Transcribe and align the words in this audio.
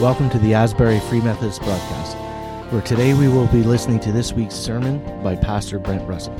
Welcome 0.00 0.30
to 0.30 0.38
the 0.38 0.54
Asbury 0.54 1.00
Free 1.00 1.20
Methodist 1.20 1.60
broadcast, 1.60 2.16
where 2.72 2.82
today 2.82 3.14
we 3.14 3.26
will 3.26 3.48
be 3.48 3.64
listening 3.64 3.98
to 3.98 4.12
this 4.12 4.32
week's 4.32 4.54
sermon 4.54 4.98
by 5.24 5.34
Pastor 5.34 5.80
Brent 5.80 6.08
Russell. 6.08 6.36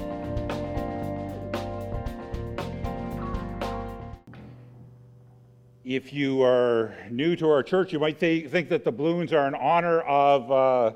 If 5.84 6.12
you 6.12 6.40
are 6.44 6.94
new 7.10 7.34
to 7.34 7.50
our 7.50 7.64
church, 7.64 7.92
you 7.92 7.98
might 7.98 8.20
th- 8.20 8.48
think 8.48 8.68
that 8.68 8.84
the 8.84 8.92
balloons 8.92 9.32
are 9.32 9.48
in 9.48 9.56
honor 9.56 10.02
of, 10.02 10.52
uh, 10.52 10.92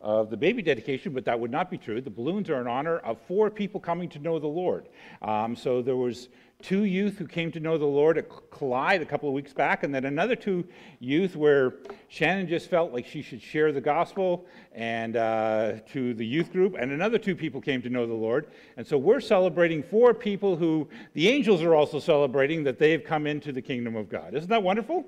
of 0.00 0.30
the 0.30 0.36
baby 0.36 0.62
dedication, 0.62 1.14
but 1.14 1.24
that 1.24 1.40
would 1.40 1.50
not 1.50 1.68
be 1.68 1.78
true. 1.78 2.00
The 2.00 2.10
balloons 2.10 2.48
are 2.48 2.60
in 2.60 2.68
honor 2.68 2.98
of 2.98 3.18
four 3.26 3.50
people 3.50 3.80
coming 3.80 4.08
to 4.10 4.20
know 4.20 4.38
the 4.38 4.46
Lord. 4.46 4.88
Um, 5.20 5.56
so 5.56 5.82
there 5.82 5.96
was 5.96 6.28
two 6.64 6.84
youth 6.84 7.18
who 7.18 7.26
came 7.26 7.52
to 7.52 7.60
know 7.60 7.76
the 7.76 7.84
Lord 7.84 8.16
at 8.16 8.24
Collide 8.50 9.02
a 9.02 9.04
couple 9.04 9.28
of 9.28 9.34
weeks 9.34 9.52
back, 9.52 9.82
and 9.82 9.94
then 9.94 10.06
another 10.06 10.34
two 10.34 10.66
youth 10.98 11.36
where 11.36 11.74
Shannon 12.08 12.48
just 12.48 12.70
felt 12.70 12.90
like 12.90 13.06
she 13.06 13.20
should 13.20 13.42
share 13.42 13.70
the 13.70 13.82
gospel 13.82 14.46
and 14.72 15.16
uh, 15.16 15.74
to 15.92 16.14
the 16.14 16.24
youth 16.24 16.50
group, 16.52 16.74
and 16.78 16.90
another 16.90 17.18
two 17.18 17.36
people 17.36 17.60
came 17.60 17.82
to 17.82 17.90
know 17.90 18.06
the 18.06 18.14
Lord. 18.14 18.46
And 18.78 18.86
so 18.86 18.96
we're 18.96 19.20
celebrating 19.20 19.82
four 19.82 20.14
people 20.14 20.56
who 20.56 20.88
the 21.12 21.28
angels 21.28 21.62
are 21.62 21.74
also 21.74 22.00
celebrating 22.00 22.64
that 22.64 22.78
they've 22.78 23.04
come 23.04 23.26
into 23.26 23.52
the 23.52 23.62
kingdom 23.62 23.94
of 23.94 24.08
God. 24.08 24.34
Isn't 24.34 24.48
that 24.48 24.62
wonderful? 24.62 25.04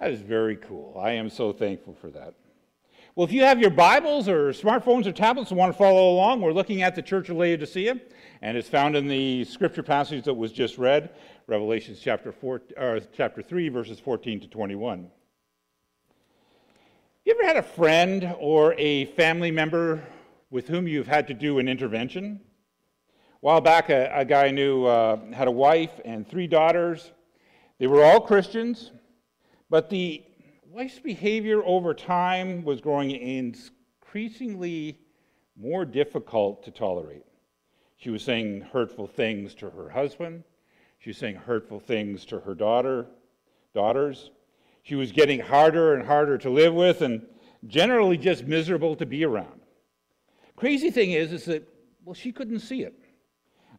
That 0.00 0.10
is 0.10 0.20
very 0.20 0.56
cool. 0.56 0.98
I 1.00 1.12
am 1.12 1.30
so 1.30 1.52
thankful 1.52 1.94
for 2.00 2.08
that. 2.10 2.34
Well, 3.20 3.28
if 3.28 3.34
you 3.34 3.44
have 3.44 3.60
your 3.60 3.68
Bibles 3.68 4.30
or 4.30 4.50
smartphones 4.52 5.04
or 5.04 5.12
tablets 5.12 5.50
and 5.50 5.58
want 5.58 5.70
to 5.70 5.76
follow 5.76 6.10
along, 6.10 6.40
we're 6.40 6.54
looking 6.54 6.80
at 6.80 6.94
the 6.94 7.02
Church 7.02 7.28
of 7.28 7.36
Laodicea, 7.36 8.00
and 8.40 8.56
it's 8.56 8.66
found 8.66 8.96
in 8.96 9.08
the 9.08 9.44
scripture 9.44 9.82
passage 9.82 10.24
that 10.24 10.32
was 10.32 10.52
just 10.52 10.78
read, 10.78 11.10
Revelations 11.46 12.00
chapter, 12.00 12.32
four, 12.32 12.62
or 12.78 12.98
chapter 13.14 13.42
3, 13.42 13.68
verses 13.68 14.00
14 14.00 14.40
to 14.40 14.46
21. 14.46 15.10
You 17.26 17.34
ever 17.38 17.46
had 17.46 17.58
a 17.58 17.62
friend 17.62 18.34
or 18.38 18.72
a 18.78 19.04
family 19.04 19.50
member 19.50 20.02
with 20.48 20.66
whom 20.66 20.88
you've 20.88 21.06
had 21.06 21.28
to 21.28 21.34
do 21.34 21.58
an 21.58 21.68
intervention? 21.68 22.40
A 22.40 23.36
while 23.40 23.60
back, 23.60 23.90
a, 23.90 24.10
a 24.14 24.24
guy 24.24 24.46
I 24.46 24.50
knew 24.50 24.86
uh, 24.86 25.18
had 25.34 25.46
a 25.46 25.52
wife 25.52 25.92
and 26.06 26.26
three 26.26 26.46
daughters. 26.46 27.12
They 27.78 27.86
were 27.86 28.02
all 28.02 28.22
Christians, 28.22 28.92
but 29.68 29.90
the 29.90 30.24
wife's 30.70 31.00
behavior 31.00 31.64
over 31.64 31.92
time 31.92 32.62
was 32.62 32.80
growing 32.80 33.10
increasingly 33.10 34.96
more 35.60 35.84
difficult 35.84 36.62
to 36.62 36.70
tolerate. 36.70 37.24
She 37.96 38.10
was 38.10 38.22
saying 38.22 38.60
hurtful 38.72 39.08
things 39.08 39.54
to 39.56 39.70
her 39.70 39.88
husband. 39.88 40.44
She 41.00 41.10
was 41.10 41.18
saying 41.18 41.36
hurtful 41.36 41.80
things 41.80 42.24
to 42.26 42.38
her 42.40 42.54
daughter, 42.54 43.06
daughters. 43.74 44.30
She 44.84 44.94
was 44.94 45.10
getting 45.10 45.40
harder 45.40 45.94
and 45.94 46.06
harder 46.06 46.38
to 46.38 46.50
live 46.50 46.72
with 46.72 47.02
and 47.02 47.26
generally 47.66 48.16
just 48.16 48.46
miserable 48.46 48.94
to 48.94 49.06
be 49.06 49.24
around. 49.24 49.60
Crazy 50.54 50.90
thing 50.90 51.10
is, 51.10 51.32
is 51.32 51.46
that, 51.46 51.66
well, 52.04 52.14
she 52.14 52.30
couldn't 52.30 52.60
see 52.60 52.82
it. 52.82 52.94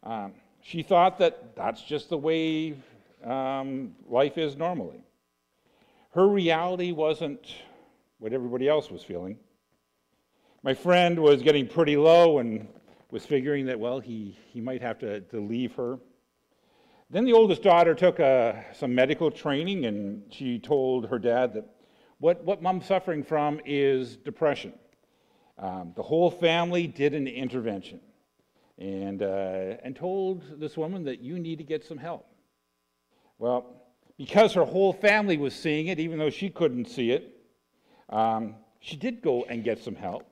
Um, 0.04 0.34
she 0.62 0.84
thought 0.84 1.18
that 1.20 1.56
that's 1.56 1.82
just 1.82 2.10
the 2.10 2.18
way 2.18 2.76
um, 3.24 3.96
life 4.10 4.38
is 4.38 4.58
normally. 4.58 5.04
Her 6.12 6.28
reality 6.28 6.92
wasn't 6.92 7.56
what 8.20 8.34
everybody 8.34 8.68
else 8.68 8.92
was 8.92 9.02
feeling. 9.02 9.38
My 10.62 10.74
friend 10.74 11.18
was 11.18 11.42
getting 11.42 11.68
pretty 11.68 11.96
low 11.96 12.40
and 12.40 12.68
was 13.12 13.26
figuring 13.26 13.66
that, 13.68 13.80
well, 13.80 14.02
he, 14.02 14.38
he 14.50 14.60
might 14.60 14.82
have 14.82 15.00
to, 15.00 15.22
to 15.22 15.40
leave 15.40 15.74
her. 15.76 16.00
Then 17.10 17.24
the 17.24 17.32
oldest 17.32 17.64
daughter 17.64 17.96
took 17.96 18.20
uh, 18.20 18.54
some 18.74 18.94
medical 18.94 19.32
training 19.32 19.86
and 19.86 20.24
she 20.30 20.60
told 20.60 21.08
her 21.08 21.18
dad 21.18 21.54
that 21.54 21.66
what, 22.20 22.44
what 22.44 22.62
mom's 22.62 22.86
suffering 22.86 23.24
from 23.24 23.62
is 23.66 24.18
depression. 24.18 24.74
Um, 25.58 25.94
the 25.96 26.04
whole 26.04 26.30
family 26.30 26.88
did 26.88 27.14
an 27.14 27.28
intervention 27.28 28.02
and, 28.78 29.22
uh, 29.22 29.78
and 29.82 29.96
told 29.96 30.60
this 30.60 30.76
woman 30.76 31.06
that 31.06 31.22
you 31.22 31.40
need 31.40 31.58
to 31.60 31.64
get 31.64 31.86
some 31.86 31.98
help. 31.98 32.28
Well, 33.38 33.81
because 34.26 34.54
her 34.54 34.66
whole 34.66 34.94
family 34.94 35.36
was 35.36 35.52
seeing 35.52 35.88
it, 35.88 36.00
even 36.00 36.20
though 36.20 36.30
she 36.30 36.48
couldn't 36.48 36.86
see 36.86 37.10
it, 37.10 37.38
um, 38.10 38.54
she 38.80 38.96
did 38.96 39.20
go 39.20 39.46
and 39.46 39.64
get 39.64 39.80
some 39.80 39.96
help. 39.96 40.30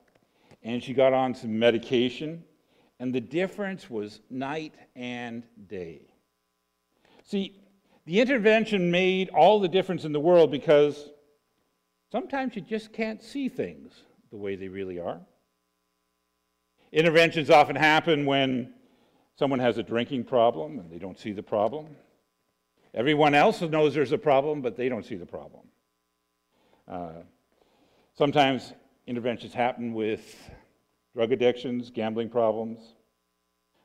And 0.61 0.83
she 0.83 0.93
got 0.93 1.11
on 1.11 1.33
some 1.33 1.57
medication, 1.57 2.43
and 2.99 3.11
the 3.11 3.19
difference 3.19 3.89
was 3.89 4.19
night 4.29 4.75
and 4.95 5.41
day. 5.67 6.01
See, 7.23 7.63
the 8.05 8.21
intervention 8.21 8.91
made 8.91 9.29
all 9.29 9.59
the 9.59 9.67
difference 9.67 10.05
in 10.05 10.11
the 10.11 10.19
world 10.19 10.51
because 10.51 11.09
sometimes 12.11 12.55
you 12.55 12.61
just 12.61 12.93
can't 12.93 13.23
see 13.23 13.49
things 13.49 14.03
the 14.29 14.37
way 14.37 14.55
they 14.55 14.67
really 14.67 14.99
are. 14.99 15.19
Interventions 16.91 17.49
often 17.49 17.75
happen 17.75 18.27
when 18.27 18.71
someone 19.35 19.59
has 19.59 19.79
a 19.79 19.83
drinking 19.83 20.25
problem 20.25 20.77
and 20.77 20.91
they 20.91 20.99
don't 20.99 21.17
see 21.17 21.31
the 21.31 21.41
problem. 21.41 21.87
Everyone 22.93 23.35
else 23.35 23.61
knows 23.61 23.93
there's 23.93 24.11
a 24.11 24.17
problem, 24.17 24.61
but 24.61 24.75
they 24.75 24.89
don't 24.89 25.05
see 25.05 25.15
the 25.15 25.25
problem. 25.25 25.63
Uh, 26.87 27.21
sometimes 28.17 28.73
interventions 29.05 29.53
happen 29.53 29.93
with 29.93 30.37
drug 31.13 31.31
addictions, 31.31 31.91
gambling 31.91 32.29
problems. 32.29 32.79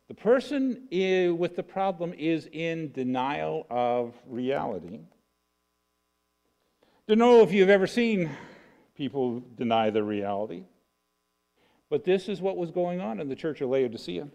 The 0.09 0.15
person 0.15 0.87
with 0.91 1.57
the 1.57 1.63
problem 1.63 2.15
is 2.15 2.49
in 2.53 2.93
denial 2.93 3.67
of 3.71 4.15
reality. 4.27 5.01
Don't 7.07 7.19
know 7.19 7.43
if 7.43 7.53
you've 7.53 7.71
ever 7.71 7.87
seen 7.87 8.31
people 8.97 9.43
deny 9.57 9.91
their 9.91 10.05
reality, 10.05 10.65
but 11.91 12.05
this 12.05 12.29
is 12.29 12.41
what 12.41 12.57
was 12.57 12.71
going 12.71 13.01
on 13.01 13.21
in 13.21 13.29
the 13.29 13.37
church 13.37 13.61
of 13.61 13.69
Laodicea. 13.69 14.29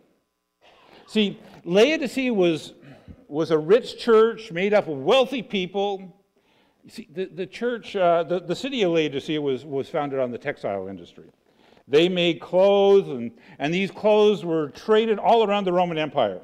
See, 1.07 1.40
Laodicea 1.63 2.31
was 2.31 2.74
was 3.29 3.51
a 3.51 3.57
rich 3.57 4.00
church 4.00 4.51
made 4.51 4.73
up 4.73 4.88
of 4.88 4.97
wealthy 4.97 5.44
people. 5.44 6.16
You 6.84 6.90
see, 6.90 7.07
the, 7.13 7.25
the 7.25 7.45
church, 7.45 7.95
uh, 7.95 8.23
the, 8.23 8.40
the 8.40 8.56
city 8.56 8.81
of 8.81 8.91
Laodicea 8.91 9.40
was, 9.40 9.66
was 9.66 9.88
founded 9.88 10.19
on 10.19 10.31
the 10.31 10.38
textile 10.38 10.88
industry. 10.88 11.29
They 11.88 12.09
made 12.09 12.39
clothes, 12.39 13.07
and, 13.07 13.31
and 13.59 13.73
these 13.73 13.91
clothes 13.91 14.44
were 14.44 14.69
traded 14.69 15.19
all 15.19 15.44
around 15.44 15.66
the 15.66 15.73
Roman 15.73 15.97
Empire. 15.97 16.41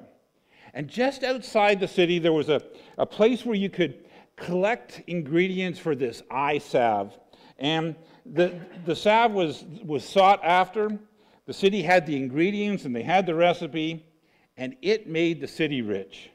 And 0.74 0.88
just 0.88 1.24
outside 1.24 1.80
the 1.80 1.88
city, 1.88 2.20
there 2.20 2.34
was 2.34 2.50
a, 2.50 2.62
a 2.98 3.06
place 3.06 3.46
where 3.46 3.56
you 3.56 3.70
could 3.70 4.06
collect 4.36 5.02
ingredients 5.08 5.80
for 5.80 5.96
this 5.96 6.22
eye 6.30 6.58
salve. 6.58 7.18
And 7.58 7.96
the, 8.26 8.60
the 8.86 8.96
salve 8.96 9.32
was, 9.32 9.64
was 9.84 10.04
sought 10.04 10.44
after. 10.44 11.00
The 11.46 11.54
city 11.54 11.82
had 11.82 12.06
the 12.06 12.18
ingredients 12.18 12.86
and 12.86 12.96
they 12.96 13.04
had 13.04 13.26
the 13.26 13.36
recipe, 13.36 14.06
and 14.58 14.76
it 14.82 15.08
made 15.08 15.40
the 15.40 15.48
city 15.48 15.82
rich 15.82 16.32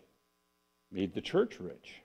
made 0.90 1.14
the 1.14 1.20
church 1.20 1.58
rich. 1.60 2.02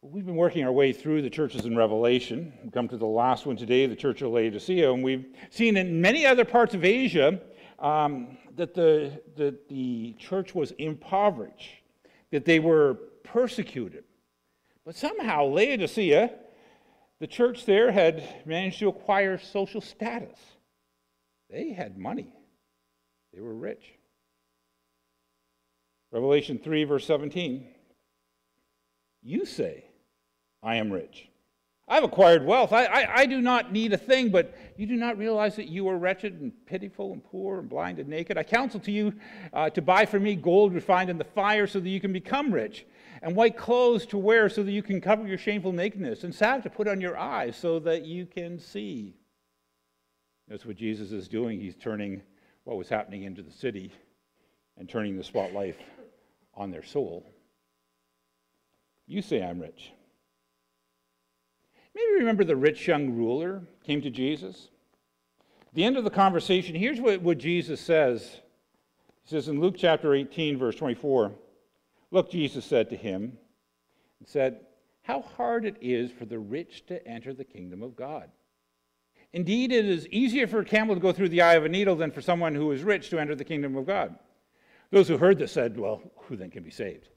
We've 0.00 0.24
been 0.24 0.36
working 0.36 0.64
our 0.64 0.72
way 0.72 0.92
through 0.92 1.22
the 1.22 1.30
churches 1.30 1.64
in 1.64 1.76
Revelation. 1.76 2.52
We 2.62 2.70
come 2.70 2.86
to 2.88 2.96
the 2.96 3.06
last 3.06 3.46
one 3.46 3.56
today, 3.56 3.86
the 3.86 3.96
Church 3.96 4.22
of 4.22 4.30
Laodicea, 4.30 4.92
and 4.92 5.02
we've 5.02 5.26
seen 5.50 5.76
in 5.76 6.00
many 6.00 6.24
other 6.24 6.44
parts 6.44 6.72
of 6.72 6.84
Asia 6.84 7.40
um, 7.80 8.38
that 8.54 8.74
the, 8.74 9.20
the, 9.36 9.58
the 9.68 10.14
church 10.16 10.54
was 10.54 10.70
impoverished, 10.78 11.82
that 12.30 12.44
they 12.44 12.60
were 12.60 12.94
persecuted. 13.24 14.04
But 14.84 14.94
somehow, 14.94 15.46
Laodicea, 15.46 16.30
the 17.18 17.26
church 17.26 17.66
there 17.66 17.90
had 17.90 18.46
managed 18.46 18.78
to 18.78 18.88
acquire 18.88 19.36
social 19.36 19.80
status. 19.80 20.38
They 21.50 21.72
had 21.72 21.98
money, 21.98 22.32
they 23.34 23.40
were 23.40 23.54
rich. 23.54 23.97
Revelation 26.10 26.58
3, 26.58 26.84
verse 26.84 27.06
17. 27.06 27.66
You 29.22 29.44
say, 29.44 29.84
I 30.62 30.76
am 30.76 30.92
rich. 30.92 31.28
I've 31.86 32.04
acquired 32.04 32.44
wealth. 32.44 32.72
I, 32.72 32.84
I, 32.84 33.14
I, 33.20 33.26
do 33.26 33.40
not 33.40 33.72
need 33.72 33.94
a 33.94 33.96
thing, 33.96 34.28
but 34.28 34.54
you 34.76 34.86
do 34.86 34.96
not 34.96 35.16
realize 35.16 35.56
that 35.56 35.68
you 35.68 35.88
are 35.88 35.96
wretched 35.96 36.38
and 36.38 36.52
pitiful 36.66 37.14
and 37.14 37.24
poor 37.24 37.60
and 37.60 37.68
blind 37.68 37.98
and 37.98 38.08
naked. 38.08 38.36
I 38.36 38.42
counsel 38.42 38.78
to 38.80 38.92
you 38.92 39.14
uh, 39.54 39.70
to 39.70 39.80
buy 39.80 40.04
for 40.04 40.20
me 40.20 40.34
gold 40.34 40.74
refined 40.74 41.08
in 41.08 41.16
the 41.16 41.24
fire 41.24 41.66
so 41.66 41.80
that 41.80 41.88
you 41.88 42.00
can 42.00 42.12
become 42.12 42.52
rich, 42.52 42.86
and 43.22 43.34
white 43.34 43.56
clothes 43.56 44.04
to 44.06 44.18
wear 44.18 44.50
so 44.50 44.62
that 44.62 44.72
you 44.72 44.82
can 44.82 45.00
cover 45.00 45.26
your 45.26 45.38
shameful 45.38 45.72
nakedness, 45.72 46.24
and 46.24 46.34
salve 46.34 46.62
to 46.64 46.70
put 46.70 46.88
on 46.88 47.00
your 47.00 47.16
eyes 47.16 47.56
so 47.56 47.78
that 47.78 48.04
you 48.04 48.26
can 48.26 48.58
see. 48.58 49.16
That's 50.46 50.66
what 50.66 50.76
Jesus 50.76 51.10
is 51.10 51.26
doing. 51.26 51.58
He's 51.58 51.76
turning 51.76 52.20
what 52.64 52.76
was 52.76 52.90
happening 52.90 53.22
into 53.22 53.42
the 53.42 53.50
city 53.50 53.92
and 54.76 54.88
turning 54.88 55.16
the 55.16 55.24
spotlight 55.24 55.76
on 56.58 56.70
their 56.70 56.82
soul. 56.82 57.24
You 59.06 59.22
say 59.22 59.42
I'm 59.42 59.60
rich. 59.60 59.92
Maybe 61.94 62.18
remember 62.18 62.44
the 62.44 62.56
rich 62.56 62.86
young 62.86 63.10
ruler 63.10 63.62
came 63.84 64.02
to 64.02 64.10
Jesus. 64.10 64.68
At 65.62 65.74
the 65.74 65.84
end 65.84 65.96
of 65.96 66.04
the 66.04 66.10
conversation, 66.10 66.74
here's 66.74 67.00
what, 67.00 67.22
what 67.22 67.38
Jesus 67.38 67.80
says. 67.80 68.40
He 69.22 69.30
says 69.30 69.48
in 69.48 69.60
Luke 69.60 69.76
chapter 69.78 70.14
18, 70.14 70.58
verse 70.58 70.76
24 70.76 71.32
Look, 72.10 72.30
Jesus 72.30 72.64
said 72.64 72.90
to 72.90 72.96
him, 72.96 73.38
and 74.18 74.28
said, 74.28 74.60
How 75.02 75.20
hard 75.20 75.64
it 75.64 75.76
is 75.80 76.10
for 76.10 76.24
the 76.24 76.38
rich 76.38 76.86
to 76.86 77.06
enter 77.06 77.32
the 77.32 77.44
kingdom 77.44 77.82
of 77.82 77.96
God. 77.96 78.30
Indeed, 79.32 79.72
it 79.72 79.84
is 79.84 80.06
easier 80.08 80.46
for 80.46 80.60
a 80.60 80.64
camel 80.64 80.94
to 80.94 81.00
go 81.00 81.12
through 81.12 81.28
the 81.28 81.42
eye 81.42 81.54
of 81.54 81.64
a 81.64 81.68
needle 81.68 81.96
than 81.96 82.10
for 82.10 82.22
someone 82.22 82.54
who 82.54 82.72
is 82.72 82.82
rich 82.82 83.10
to 83.10 83.18
enter 83.18 83.34
the 83.34 83.44
kingdom 83.44 83.76
of 83.76 83.86
God. 83.86 84.14
Those 84.90 85.08
who 85.08 85.18
heard 85.18 85.38
this 85.38 85.52
said, 85.52 85.78
Well, 85.78 86.02
who 86.22 86.36
then 86.36 86.50
can 86.50 86.62
be 86.62 86.70
saved? 86.70 87.08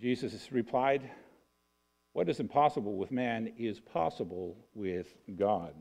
Jesus 0.00 0.50
replied, 0.50 1.10
What 2.12 2.28
is 2.28 2.40
impossible 2.40 2.96
with 2.96 3.10
man 3.10 3.52
is 3.58 3.78
possible 3.78 4.56
with 4.74 5.14
God. 5.36 5.74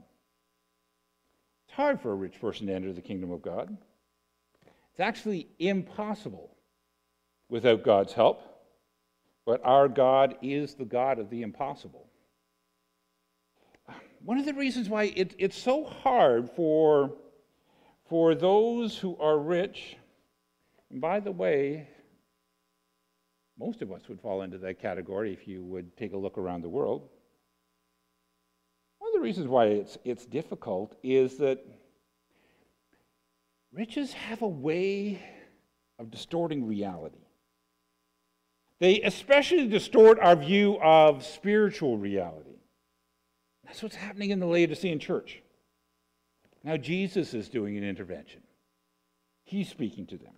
It's 1.65 1.75
hard 1.75 2.01
for 2.01 2.11
a 2.11 2.15
rich 2.15 2.39
person 2.41 2.67
to 2.67 2.73
enter 2.73 2.91
the 2.91 3.01
kingdom 3.01 3.31
of 3.31 3.41
God. 3.41 3.75
It's 4.91 4.99
actually 4.99 5.47
impossible 5.57 6.51
without 7.49 7.83
God's 7.83 8.13
help. 8.13 8.41
But 9.45 9.61
our 9.63 9.88
God 9.88 10.35
is 10.41 10.75
the 10.75 10.85
God 10.85 11.17
of 11.17 11.29
the 11.29 11.41
impossible. 11.41 12.07
One 14.23 14.38
of 14.38 14.45
the 14.45 14.53
reasons 14.53 14.88
why 14.88 15.05
it, 15.15 15.33
it's 15.39 15.57
so 15.57 15.83
hard 15.83 16.49
for, 16.51 17.15
for 18.07 18.35
those 18.35 18.97
who 18.97 19.17
are 19.17 19.39
rich, 19.39 19.95
and 20.91 20.99
by 20.99 21.19
the 21.19 21.31
way, 21.31 21.88
most 23.57 23.81
of 23.81 23.91
us 23.91 24.01
would 24.09 24.19
fall 24.19 24.41
into 24.41 24.57
that 24.57 24.81
category 24.81 25.31
if 25.31 25.47
you 25.47 25.63
would 25.63 25.95
take 25.95 26.13
a 26.13 26.17
look 26.17 26.38
around 26.38 26.61
the 26.61 26.69
world. 26.69 27.07
One 28.99 29.09
of 29.09 29.13
the 29.13 29.21
reasons 29.21 29.47
why 29.47 29.67
it's, 29.67 29.97
it's 30.03 30.25
difficult 30.25 30.95
is 31.01 31.38
that 31.38 31.63
riches 33.71 34.11
have 34.13 34.41
a 34.41 34.47
way 34.47 35.21
of 35.97 36.11
distorting 36.11 36.67
reality. 36.67 37.25
They 38.79 39.01
especially 39.01 39.67
distort 39.67 40.19
our 40.19 40.35
view 40.35 40.79
of 40.81 41.23
spiritual 41.23 41.97
reality. 41.97 42.57
That's 43.63 43.81
what's 43.83 43.95
happening 43.95 44.31
in 44.31 44.39
the 44.39 44.47
Laodicean 44.47 44.99
church. 44.99 45.41
Now, 46.63 46.77
Jesus 46.77 47.33
is 47.33 47.47
doing 47.47 47.77
an 47.77 47.83
intervention, 47.83 48.41
He's 49.43 49.69
speaking 49.69 50.05
to 50.07 50.17
them. 50.17 50.33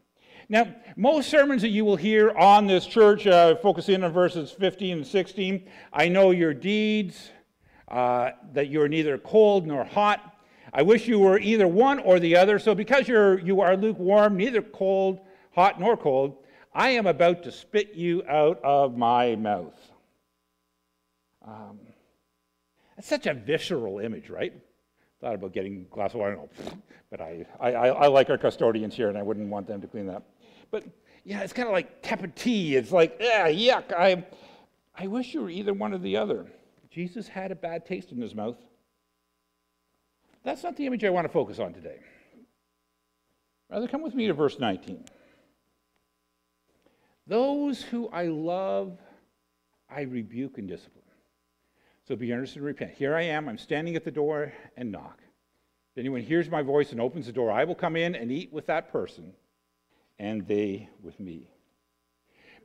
Now, 0.49 0.75
most 0.95 1.29
sermons 1.29 1.61
that 1.61 1.69
you 1.69 1.85
will 1.85 1.95
hear 1.95 2.31
on 2.31 2.67
this 2.67 2.85
church 2.85 3.25
uh, 3.25 3.55
focus 3.55 3.89
in 3.89 4.03
on 4.03 4.11
verses 4.11 4.51
15 4.51 4.97
and 4.97 5.07
16. 5.07 5.67
I 5.91 6.09
know 6.09 6.31
your 6.31 6.53
deeds, 6.53 7.29
uh, 7.87 8.31
that 8.53 8.69
you're 8.69 8.87
neither 8.87 9.17
cold 9.17 9.67
nor 9.67 9.83
hot. 9.83 10.37
I 10.73 10.81
wish 10.81 11.07
you 11.07 11.19
were 11.19 11.39
either 11.39 11.67
one 11.67 11.99
or 11.99 12.19
the 12.19 12.35
other. 12.35 12.59
So, 12.59 12.75
because 12.75 13.07
you're, 13.07 13.39
you 13.39 13.61
are 13.61 13.77
lukewarm, 13.77 14.35
neither 14.35 14.61
cold, 14.61 15.19
hot, 15.51 15.79
nor 15.79 15.95
cold, 15.95 16.37
I 16.73 16.89
am 16.89 17.05
about 17.05 17.43
to 17.43 17.51
spit 17.51 17.93
you 17.93 18.23
out 18.27 18.59
of 18.63 18.97
my 18.97 19.35
mouth. 19.35 19.79
Um, 21.45 21.79
that's 22.95 23.07
such 23.07 23.27
a 23.27 23.33
visceral 23.33 23.99
image, 23.99 24.29
right? 24.29 24.53
Thought 25.23 25.35
about 25.35 25.53
getting 25.53 25.87
a 25.89 25.95
glass 25.95 26.13
of 26.13 26.19
water, 26.19 26.37
but 27.09 27.21
I, 27.21 27.45
I, 27.57 27.71
I 27.71 28.07
like 28.07 28.29
our 28.29 28.37
custodians 28.37 28.93
here, 28.93 29.07
and 29.07 29.17
I 29.17 29.21
wouldn't 29.21 29.47
want 29.47 29.67
them 29.67 29.79
to 29.79 29.87
clean 29.87 30.05
that. 30.07 30.21
But 30.69 30.83
yeah, 31.23 31.39
it's 31.43 31.53
kind 31.53 31.65
of 31.65 31.71
like 31.71 32.01
tepid 32.01 32.35
tea. 32.35 32.75
It's 32.75 32.91
like, 32.91 33.15
yeah, 33.21 33.47
yuck. 33.47 33.93
I, 33.93 34.25
I 34.93 35.07
wish 35.07 35.33
you 35.33 35.43
were 35.43 35.49
either 35.49 35.73
one 35.73 35.93
or 35.93 35.97
the 35.97 36.17
other. 36.17 36.47
Jesus 36.91 37.29
had 37.29 37.53
a 37.53 37.55
bad 37.55 37.85
taste 37.85 38.11
in 38.11 38.19
his 38.19 38.35
mouth. 38.35 38.57
That's 40.43 40.61
not 40.61 40.75
the 40.75 40.85
image 40.87 41.05
I 41.05 41.09
want 41.09 41.23
to 41.23 41.31
focus 41.31 41.57
on 41.57 41.73
today. 41.73 41.99
Rather, 43.71 43.87
come 43.87 44.01
with 44.01 44.15
me 44.15 44.27
to 44.27 44.33
verse 44.33 44.59
19. 44.59 45.05
Those 47.27 47.81
who 47.81 48.09
I 48.09 48.25
love, 48.25 48.99
I 49.89 50.01
rebuke 50.01 50.57
and 50.57 50.67
discipline. 50.67 51.02
So 52.05 52.17
be 52.17 52.33
earnest 52.33 52.57
and 52.57 52.65
repent. 52.65 52.91
Here 52.91 53.15
I 53.15 53.21
am. 53.21 53.47
I'm 53.47 53.57
standing 53.57 53.95
at 53.95 54.03
the 54.03 54.11
door 54.11 54.51
and 54.75 54.91
knock. 54.91 55.21
If 55.95 55.99
anyone 55.99 56.21
hears 56.21 56.49
my 56.49 56.61
voice 56.61 56.91
and 56.91 56.99
opens 56.99 57.27
the 57.27 57.31
door, 57.31 57.49
I 57.49 57.63
will 57.63 57.75
come 57.75 57.95
in 57.95 58.13
and 58.13 58.29
eat 58.29 58.51
with 58.51 58.65
that 58.65 58.91
person, 58.91 59.31
and 60.19 60.45
they 60.45 60.89
with 61.01 61.17
me. 61.21 61.49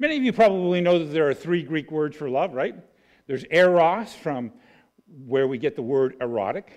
Many 0.01 0.17
of 0.17 0.25
you 0.25 0.33
probably 0.33 0.81
know 0.81 0.99
that 0.99 1.13
there 1.13 1.29
are 1.29 1.35
three 1.35 1.63
Greek 1.63 1.93
words 1.93 2.17
for 2.17 2.29
love, 2.29 2.53
right? 2.53 2.75
There's 3.29 3.45
eros, 3.51 4.13
from 4.13 4.51
where 5.25 5.47
we 5.47 5.57
get 5.59 5.77
the 5.77 5.83
word 5.83 6.17
erotic. 6.21 6.73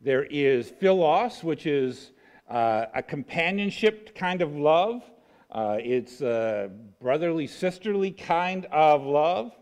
There 0.00 0.24
is 0.24 0.70
philos, 0.70 1.42
which 1.42 1.66
is 1.66 2.12
uh, 2.48 2.86
a 2.94 3.02
companionship 3.02 4.14
kind 4.14 4.40
of 4.40 4.54
love. 4.54 5.02
Uh, 5.50 5.78
it's 5.80 6.20
a 6.20 6.70
brotherly, 7.00 7.48
sisterly 7.48 8.12
kind 8.12 8.66
of 8.66 9.02
love. 9.02 9.52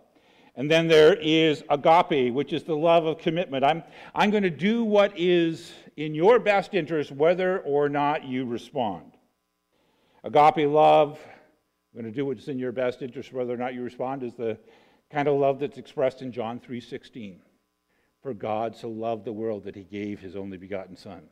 And 0.55 0.71
then 0.71 0.87
there 0.87 1.15
is 1.15 1.65
agape, 1.71 2.33
which 2.33 2.53
is 2.53 2.63
the 2.63 2.77
love 2.77 3.07
of 3.07 3.19
commitment. 3.19 3.65
I'm, 3.65 3.83
I'm 4.15 4.31
going 4.31 4.43
to 4.43 4.51
do 4.51 4.85
what 4.85 5.19
is 5.19 5.73
in 5.97 6.15
your 6.15 6.39
best 6.39 6.75
interest, 6.75 7.11
whether 7.11 7.61
or 7.61 7.89
not 7.89 8.25
you 8.25 8.45
respond. 8.45 9.13
Agape 10.25 10.69
love, 10.69 11.19
I'm 11.95 12.03
going 12.03 12.13
to 12.13 12.17
do 12.17 12.27
what's 12.27 12.49
in 12.49 12.59
your 12.59 12.73
best 12.73 13.03
interest, 13.03 13.33
whether 13.33 13.53
or 13.53 13.57
not 13.57 13.75
you 13.75 13.83
respond, 13.83 14.23
is 14.23 14.35
the 14.35 14.59
kind 15.11 15.27
of 15.27 15.39
love 15.39 15.59
that's 15.59 15.79
expressed 15.79 16.23
in 16.23 16.33
John 16.33 16.61
3:16. 16.61 17.39
For 18.23 18.33
God 18.33 18.77
so 18.77 18.89
loved 18.89 19.25
the 19.25 19.33
world 19.33 19.65
that 19.65 19.75
he 19.75 19.83
gave 19.83 20.21
his 20.21 20.37
only 20.37 20.57
begotten 20.57 20.97
Son. 20.97 21.23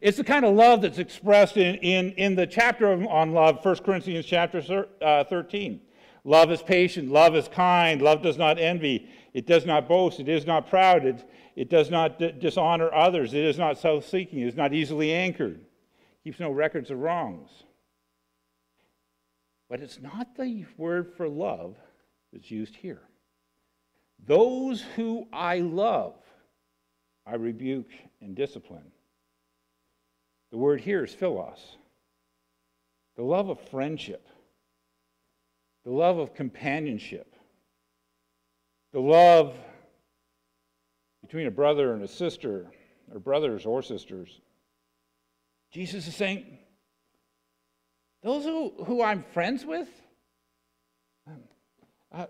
It's 0.00 0.18
the 0.18 0.24
kind 0.24 0.44
of 0.44 0.54
love 0.54 0.82
that's 0.82 0.98
expressed 0.98 1.56
in, 1.56 1.76
in, 1.76 2.12
in 2.12 2.36
the 2.36 2.46
chapter 2.46 2.92
on 3.08 3.32
love, 3.32 3.64
1 3.64 3.76
Corinthians 3.78 4.24
chapter 4.26 4.86
uh, 5.02 5.24
13. 5.24 5.80
Love 6.26 6.50
is 6.50 6.60
patient, 6.60 7.08
love 7.08 7.36
is 7.36 7.46
kind, 7.46 8.02
love 8.02 8.20
does 8.20 8.36
not 8.36 8.58
envy, 8.58 9.08
it 9.32 9.46
does 9.46 9.64
not 9.64 9.86
boast, 9.86 10.18
it 10.18 10.28
is 10.28 10.44
not 10.44 10.68
proud, 10.68 11.06
it, 11.06 11.24
it 11.54 11.70
does 11.70 11.88
not 11.88 12.18
dishonor 12.40 12.92
others, 12.92 13.32
it 13.32 13.44
is 13.44 13.56
not 13.56 13.78
self 13.78 14.04
seeking, 14.04 14.40
it 14.40 14.48
is 14.48 14.56
not 14.56 14.74
easily 14.74 15.12
anchored, 15.12 15.60
keeps 16.24 16.40
no 16.40 16.50
records 16.50 16.90
of 16.90 16.98
wrongs. 16.98 17.48
But 19.70 19.78
it's 19.78 20.00
not 20.00 20.34
the 20.36 20.64
word 20.76 21.14
for 21.16 21.28
love 21.28 21.76
that's 22.32 22.50
used 22.50 22.74
here. 22.74 23.02
Those 24.26 24.82
who 24.96 25.28
I 25.32 25.60
love, 25.60 26.16
I 27.24 27.36
rebuke 27.36 27.90
and 28.20 28.34
discipline. 28.34 28.90
The 30.50 30.58
word 30.58 30.80
here 30.80 31.04
is 31.04 31.14
philos, 31.14 31.76
the 33.14 33.22
love 33.22 33.48
of 33.48 33.60
friendship, 33.60 34.26
the 35.86 35.92
love 35.92 36.18
of 36.18 36.34
companionship, 36.34 37.32
the 38.92 39.00
love 39.00 39.54
between 41.22 41.46
a 41.46 41.50
brother 41.50 41.94
and 41.94 42.02
a 42.02 42.08
sister, 42.08 42.66
or 43.12 43.20
brothers 43.20 43.64
or 43.64 43.82
sisters. 43.82 44.40
Jesus 45.72 46.08
is 46.08 46.16
saying, 46.16 46.58
those 48.24 48.44
who, 48.44 48.72
who 48.84 49.00
I'm 49.00 49.22
friends 49.32 49.64
with, 49.64 49.88
um, 51.28 51.42
uh, 52.12 52.26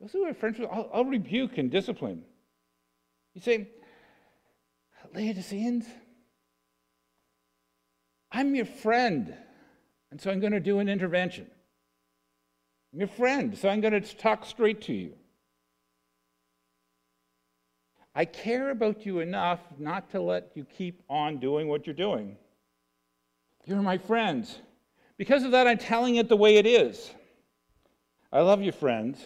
those 0.00 0.10
who 0.10 0.24
are 0.24 0.34
friends 0.34 0.58
with, 0.58 0.68
I'll, 0.68 0.90
I'll 0.92 1.04
rebuke 1.04 1.58
and 1.58 1.70
discipline. 1.70 2.24
You 3.34 3.40
say, 3.40 3.68
Laodiceans, 5.14 5.84
I'm 8.32 8.56
your 8.56 8.66
friend, 8.66 9.32
and 10.10 10.20
so 10.20 10.32
I'm 10.32 10.40
going 10.40 10.52
to 10.52 10.60
do 10.60 10.80
an 10.80 10.88
intervention. 10.88 11.46
I'm 12.94 13.00
your 13.00 13.08
friend, 13.08 13.58
so 13.58 13.68
I'm 13.68 13.80
going 13.80 14.00
to 14.00 14.16
talk 14.16 14.46
straight 14.46 14.82
to 14.82 14.92
you. 14.94 15.14
I 18.14 18.24
care 18.24 18.70
about 18.70 19.04
you 19.04 19.18
enough 19.18 19.58
not 19.76 20.12
to 20.12 20.20
let 20.20 20.52
you 20.54 20.64
keep 20.64 21.02
on 21.10 21.40
doing 21.40 21.66
what 21.66 21.88
you're 21.88 21.94
doing. 21.94 22.36
You're 23.64 23.82
my 23.82 23.98
friends. 23.98 24.60
Because 25.16 25.42
of 25.42 25.50
that, 25.50 25.66
I'm 25.66 25.78
telling 25.78 26.16
it 26.16 26.28
the 26.28 26.36
way 26.36 26.56
it 26.56 26.66
is. 26.66 27.12
I 28.32 28.42
love 28.42 28.62
you, 28.62 28.70
friends. 28.70 29.24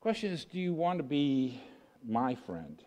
Question 0.00 0.32
is 0.32 0.44
do 0.44 0.60
you 0.60 0.74
want 0.74 1.00
to 1.00 1.02
be 1.02 1.60
my 2.06 2.36
friend? 2.36 2.80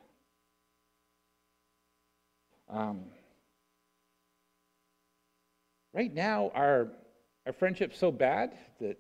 Um, 2.70 3.02
Right 5.94 6.14
now, 6.14 6.52
our, 6.54 6.90
our 7.50 7.54
friendship's 7.54 7.98
so 7.98 8.12
bad 8.12 8.54
that 8.80 8.96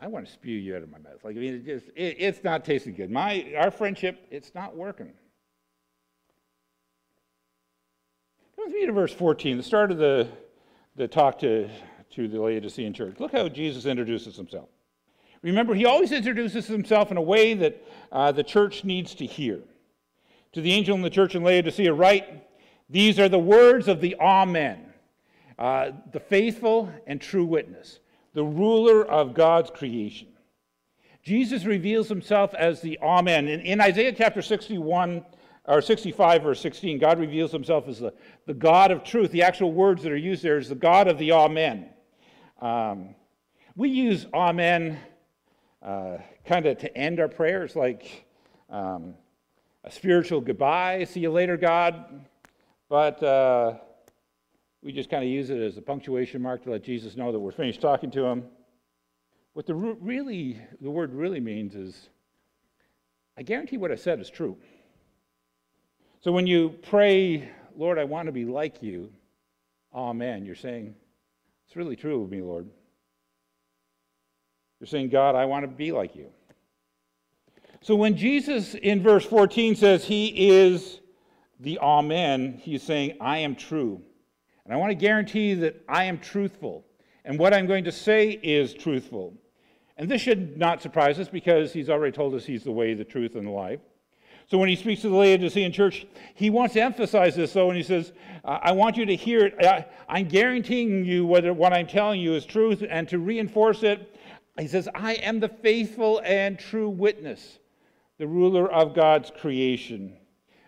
I 0.00 0.06
want 0.06 0.24
to 0.24 0.32
spew 0.32 0.56
you 0.56 0.74
out 0.74 0.82
of 0.82 0.90
my 0.90 0.96
mouth. 0.96 1.22
Like, 1.22 1.36
I 1.36 1.38
mean, 1.38 1.56
it 1.56 1.66
just, 1.66 1.86
it, 1.94 2.16
it's 2.18 2.42
not 2.42 2.64
tasting 2.64 2.94
good. 2.94 3.10
My, 3.10 3.52
our 3.58 3.70
friendship, 3.70 4.26
it's 4.30 4.54
not 4.54 4.74
working. 4.74 5.12
Come 8.56 8.64
with 8.64 8.72
me 8.72 8.86
to 8.86 8.92
verse 8.92 9.12
14, 9.12 9.58
the 9.58 9.62
start 9.62 9.90
of 9.90 9.98
the, 9.98 10.26
the 10.96 11.06
talk 11.06 11.40
to, 11.40 11.68
to 12.12 12.26
the 12.26 12.40
Laodicean 12.40 12.94
church. 12.94 13.16
Look 13.20 13.32
how 13.32 13.46
Jesus 13.50 13.84
introduces 13.84 14.34
himself. 14.34 14.70
Remember, 15.42 15.74
he 15.74 15.84
always 15.84 16.10
introduces 16.10 16.66
himself 16.66 17.10
in 17.10 17.18
a 17.18 17.22
way 17.22 17.52
that 17.52 17.84
uh, 18.10 18.32
the 18.32 18.44
church 18.44 18.82
needs 18.82 19.14
to 19.16 19.26
hear. 19.26 19.60
To 20.52 20.62
the 20.62 20.72
angel 20.72 20.96
in 20.96 21.02
the 21.02 21.10
church 21.10 21.34
in 21.34 21.42
Laodicea, 21.42 21.92
write, 21.92 22.48
these 22.88 23.18
are 23.18 23.28
the 23.28 23.38
words 23.38 23.88
of 23.88 24.00
the 24.00 24.16
Amen. 24.18 24.93
Uh, 25.58 25.92
the 26.12 26.20
faithful 26.20 26.90
and 27.06 27.20
true 27.20 27.44
witness, 27.44 28.00
the 28.32 28.44
ruler 28.44 29.04
of 29.04 29.34
God's 29.34 29.70
creation. 29.70 30.28
Jesus 31.22 31.64
reveals 31.64 32.08
himself 32.08 32.54
as 32.54 32.80
the 32.80 32.98
Amen. 33.00 33.48
In, 33.48 33.60
in 33.60 33.80
Isaiah 33.80 34.12
chapter 34.12 34.42
61, 34.42 35.24
or 35.66 35.80
65, 35.80 36.42
verse 36.42 36.60
16, 36.60 36.98
God 36.98 37.18
reveals 37.18 37.50
himself 37.50 37.88
as 37.88 37.98
the, 37.98 38.12
the 38.46 38.52
God 38.52 38.90
of 38.90 39.02
truth. 39.02 39.30
The 39.30 39.42
actual 39.42 39.72
words 39.72 40.02
that 40.02 40.12
are 40.12 40.16
used 40.16 40.42
there 40.42 40.58
is 40.58 40.68
the 40.68 40.74
God 40.74 41.08
of 41.08 41.18
the 41.18 41.32
Amen. 41.32 41.88
Um, 42.60 43.14
we 43.74 43.88
use 43.88 44.26
Amen 44.34 44.98
uh, 45.82 46.18
kind 46.44 46.66
of 46.66 46.78
to 46.78 46.96
end 46.96 47.20
our 47.20 47.28
prayers, 47.28 47.74
like 47.74 48.26
um, 48.68 49.14
a 49.84 49.90
spiritual 49.90 50.40
goodbye, 50.40 51.04
see 51.04 51.20
you 51.20 51.30
later, 51.30 51.56
God. 51.56 52.26
But 52.88 53.22
uh, 53.22 53.74
we 54.84 54.92
just 54.92 55.08
kind 55.08 55.24
of 55.24 55.30
use 55.30 55.48
it 55.48 55.58
as 55.58 55.78
a 55.78 55.82
punctuation 55.82 56.42
mark 56.42 56.62
to 56.64 56.70
let 56.70 56.84
Jesus 56.84 57.16
know 57.16 57.32
that 57.32 57.40
we're 57.40 57.50
finished 57.50 57.80
talking 57.80 58.10
to 58.10 58.24
him. 58.26 58.44
What 59.54 59.66
the 59.66 59.74
really 59.74 60.60
the 60.80 60.90
word 60.90 61.14
really 61.14 61.40
means 61.40 61.74
is, 61.74 62.10
I 63.38 63.42
guarantee 63.42 63.78
what 63.78 63.90
I 63.90 63.94
said 63.94 64.20
is 64.20 64.28
true. 64.28 64.58
So 66.20 66.32
when 66.32 66.46
you 66.46 66.74
pray, 66.82 67.48
Lord, 67.76 67.98
I 67.98 68.04
want 68.04 68.26
to 68.26 68.32
be 68.32 68.44
like 68.44 68.82
you, 68.82 69.10
Amen, 69.94 70.44
you're 70.44 70.54
saying, 70.54 70.94
it's 71.66 71.76
really 71.76 71.96
true 71.96 72.22
of 72.22 72.30
me, 72.30 72.42
Lord. 72.42 72.68
You're 74.80 74.88
saying, 74.88 75.08
God, 75.08 75.34
I 75.34 75.46
want 75.46 75.62
to 75.62 75.68
be 75.68 75.92
like 75.92 76.14
you. 76.14 76.26
So 77.80 77.94
when 77.94 78.16
Jesus 78.16 78.74
in 78.74 79.02
verse 79.02 79.24
14 79.24 79.76
says 79.76 80.04
he 80.04 80.50
is 80.50 81.00
the 81.60 81.78
Amen, 81.78 82.60
he's 82.60 82.82
saying, 82.82 83.16
I 83.20 83.38
am 83.38 83.54
true. 83.54 84.02
And 84.64 84.72
I 84.72 84.76
want 84.76 84.90
to 84.90 84.94
guarantee 84.94 85.54
that 85.54 85.82
I 85.88 86.04
am 86.04 86.18
truthful. 86.18 86.84
And 87.24 87.38
what 87.38 87.54
I'm 87.54 87.66
going 87.66 87.84
to 87.84 87.92
say 87.92 88.30
is 88.30 88.74
truthful. 88.74 89.34
And 89.96 90.10
this 90.10 90.20
should 90.20 90.56
not 90.58 90.82
surprise 90.82 91.18
us 91.18 91.28
because 91.28 91.72
he's 91.72 91.90
already 91.90 92.12
told 92.12 92.34
us 92.34 92.44
he's 92.44 92.64
the 92.64 92.72
way, 92.72 92.94
the 92.94 93.04
truth, 93.04 93.36
and 93.36 93.46
the 93.46 93.50
life. 93.50 93.80
So 94.46 94.58
when 94.58 94.68
he 94.68 94.76
speaks 94.76 95.00
to 95.02 95.08
the 95.08 95.16
Laodicean 95.16 95.72
church, 95.72 96.06
he 96.34 96.50
wants 96.50 96.74
to 96.74 96.82
emphasize 96.82 97.34
this, 97.34 97.52
though, 97.54 97.70
and 97.70 97.76
he 97.78 97.82
says, 97.82 98.12
I 98.44 98.72
want 98.72 98.96
you 98.96 99.06
to 99.06 99.16
hear 99.16 99.46
it. 99.46 99.88
I'm 100.06 100.28
guaranteeing 100.28 101.04
you 101.06 101.24
whether 101.24 101.54
what 101.54 101.72
I'm 101.72 101.86
telling 101.86 102.20
you 102.20 102.34
is 102.34 102.44
truth, 102.44 102.82
and 102.86 103.08
to 103.08 103.18
reinforce 103.18 103.82
it, 103.82 104.14
he 104.58 104.68
says, 104.68 104.86
I 104.94 105.14
am 105.14 105.40
the 105.40 105.48
faithful 105.48 106.20
and 106.24 106.58
true 106.58 106.90
witness, 106.90 107.58
the 108.18 108.26
ruler 108.26 108.70
of 108.70 108.94
God's 108.94 109.30
creation. 109.30 110.14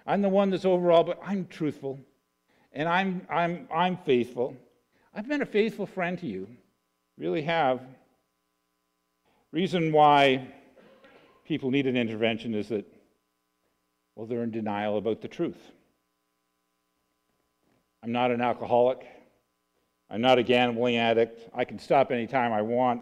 I'm 0.07 0.23
the 0.23 0.31
one 0.31 0.49
that's 0.49 0.65
overall, 0.65 1.05
but 1.05 1.21
I'm 1.23 1.47
truthful, 1.47 2.01
and 2.77 2.87
I'm, 2.91 3.27
I'm, 3.31 3.67
I'm 3.75 3.97
faithful. 3.97 4.55
I've 5.15 5.27
been 5.27 5.41
a 5.41 5.47
faithful 5.47 5.87
friend 5.87 6.19
to 6.19 6.27
you, 6.27 6.47
really 7.17 7.41
have. 7.43 7.81
Reason 9.51 9.91
why 9.93 10.47
people 11.47 11.71
need 11.71 11.87
an 11.87 11.97
intervention 11.97 12.55
is 12.55 12.69
that, 12.69 12.85
well, 14.15 14.27
they're 14.27 14.43
in 14.43 14.51
denial 14.51 14.99
about 14.99 15.23
the 15.23 15.29
truth. 15.29 15.73
I'm 18.03 18.13
not 18.13 18.31
an 18.31 18.43
alcoholic. 18.43 19.07
I'm 20.11 20.21
not 20.21 20.39
a 20.39 20.43
gambling 20.43 20.97
addict. 20.97 21.49
I 21.55 21.65
can 21.65 21.79
stop 21.79 22.13
anytime 22.13 22.53
I 22.53 22.61
want. 22.61 23.01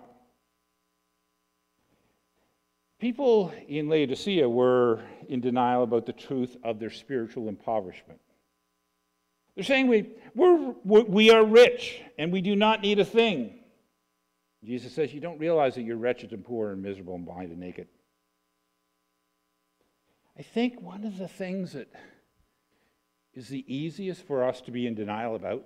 People 3.00 3.52
in 3.66 3.88
Laodicea 3.88 4.49
were 4.49 5.02
in 5.28 5.40
denial 5.40 5.83
about 5.83 6.07
the 6.07 6.12
truth 6.12 6.57
of 6.62 6.78
their 6.78 6.90
spiritual 6.90 7.49
impoverishment. 7.49 8.21
They're 9.54 9.64
saying 9.64 9.87
we, 9.87 10.11
we're, 10.34 10.75
we 10.84 11.30
are 11.30 11.44
rich 11.44 12.00
and 12.18 12.32
we 12.32 12.40
do 12.40 12.56
not 12.56 12.82
need 12.82 12.99
a 12.99 13.04
thing. 13.04 13.61
Jesus 14.64 14.92
says, 14.94 15.12
You 15.12 15.20
don't 15.20 15.38
realize 15.38 15.75
that 15.75 15.82
you're 15.82 15.96
wretched 15.96 16.32
and 16.32 16.44
poor 16.44 16.70
and 16.70 16.82
miserable 16.82 17.14
and 17.14 17.25
blind 17.25 17.50
and 17.50 17.61
naked. 17.61 17.88
I 20.37 20.42
think 20.42 20.80
one 20.80 21.04
of 21.04 21.18
the 21.18 21.28
things 21.28 21.73
that 21.73 21.88
is 23.34 23.49
the 23.49 23.64
easiest 23.73 24.26
for 24.26 24.44
us 24.44 24.61
to 24.62 24.70
be 24.70 24.87
in 24.87 24.94
denial 24.94 25.37
about 25.37 25.64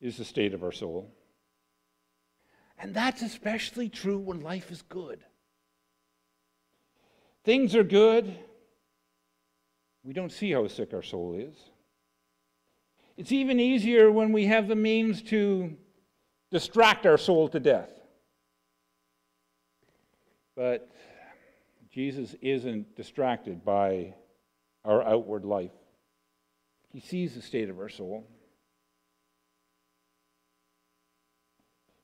is 0.00 0.16
the 0.16 0.24
state 0.24 0.54
of 0.54 0.62
our 0.62 0.72
soul. 0.72 1.12
And 2.78 2.94
that's 2.94 3.22
especially 3.22 3.88
true 3.88 4.18
when 4.18 4.40
life 4.40 4.70
is 4.70 4.82
good. 4.82 5.20
Things 7.44 7.74
are 7.74 7.84
good. 7.84 8.34
We 10.02 10.12
don't 10.12 10.32
see 10.32 10.52
how 10.52 10.66
sick 10.68 10.94
our 10.94 11.02
soul 11.02 11.34
is. 11.34 11.56
It's 13.20 13.32
even 13.32 13.60
easier 13.60 14.10
when 14.10 14.32
we 14.32 14.46
have 14.46 14.66
the 14.66 14.74
means 14.74 15.20
to 15.24 15.76
distract 16.50 17.04
our 17.04 17.18
soul 17.18 17.50
to 17.50 17.60
death. 17.60 17.90
But 20.56 20.90
Jesus 21.92 22.34
isn't 22.40 22.96
distracted 22.96 23.62
by 23.62 24.14
our 24.86 25.02
outward 25.02 25.44
life, 25.44 25.74
He 26.94 27.00
sees 27.00 27.34
the 27.34 27.42
state 27.42 27.68
of 27.68 27.78
our 27.78 27.90
soul. 27.90 28.26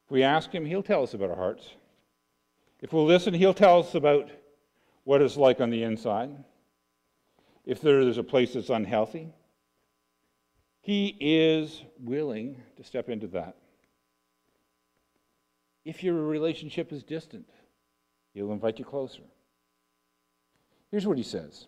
If 0.05 0.11
we 0.11 0.23
ask 0.23 0.55
Him, 0.55 0.67
He'll 0.67 0.83
tell 0.83 1.03
us 1.03 1.15
about 1.15 1.31
our 1.31 1.37
hearts. 1.37 1.67
If 2.83 2.93
we'll 2.93 3.07
listen, 3.07 3.33
He'll 3.33 3.55
tell 3.55 3.81
us 3.81 3.95
about 3.95 4.29
what 5.05 5.23
it's 5.23 5.39
like 5.39 5.63
on 5.63 5.71
the 5.71 5.83
inside. 5.83 6.29
If 7.65 7.81
there's 7.81 8.19
a 8.19 8.23
place 8.23 8.53
that's 8.53 8.69
unhealthy, 8.69 9.33
He 10.87 11.17
is 11.19 11.83
willing 11.99 12.63
to 12.77 12.85
step 12.85 13.09
into 13.09 13.27
that. 13.29 13.57
If 15.85 16.05
your 16.05 16.15
relationship 16.15 16.93
is 16.93 17.03
distant, 17.03 17.49
he'll 18.33 18.53
invite 18.53 18.79
you 18.79 18.85
closer. 18.85 19.23
Here's 20.93 21.05
what 21.05 21.17
he 21.17 21.25
says 21.25 21.67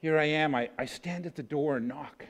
Here 0.00 0.18
I 0.18 0.24
am. 0.24 0.54
I, 0.54 0.68
I 0.78 0.84
stand 0.84 1.24
at 1.24 1.34
the 1.34 1.42
door 1.42 1.78
and 1.78 1.88
knock. 1.88 2.26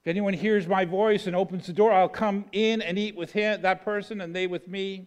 If 0.00 0.08
anyone 0.08 0.34
hears 0.34 0.66
my 0.66 0.84
voice 0.84 1.28
and 1.28 1.36
opens 1.36 1.68
the 1.68 1.72
door, 1.72 1.92
I'll 1.92 2.08
come 2.08 2.46
in 2.50 2.82
and 2.82 2.98
eat 2.98 3.14
with 3.14 3.30
him, 3.30 3.62
that 3.62 3.84
person 3.84 4.20
and 4.20 4.34
they 4.34 4.48
with 4.48 4.66
me. 4.66 5.06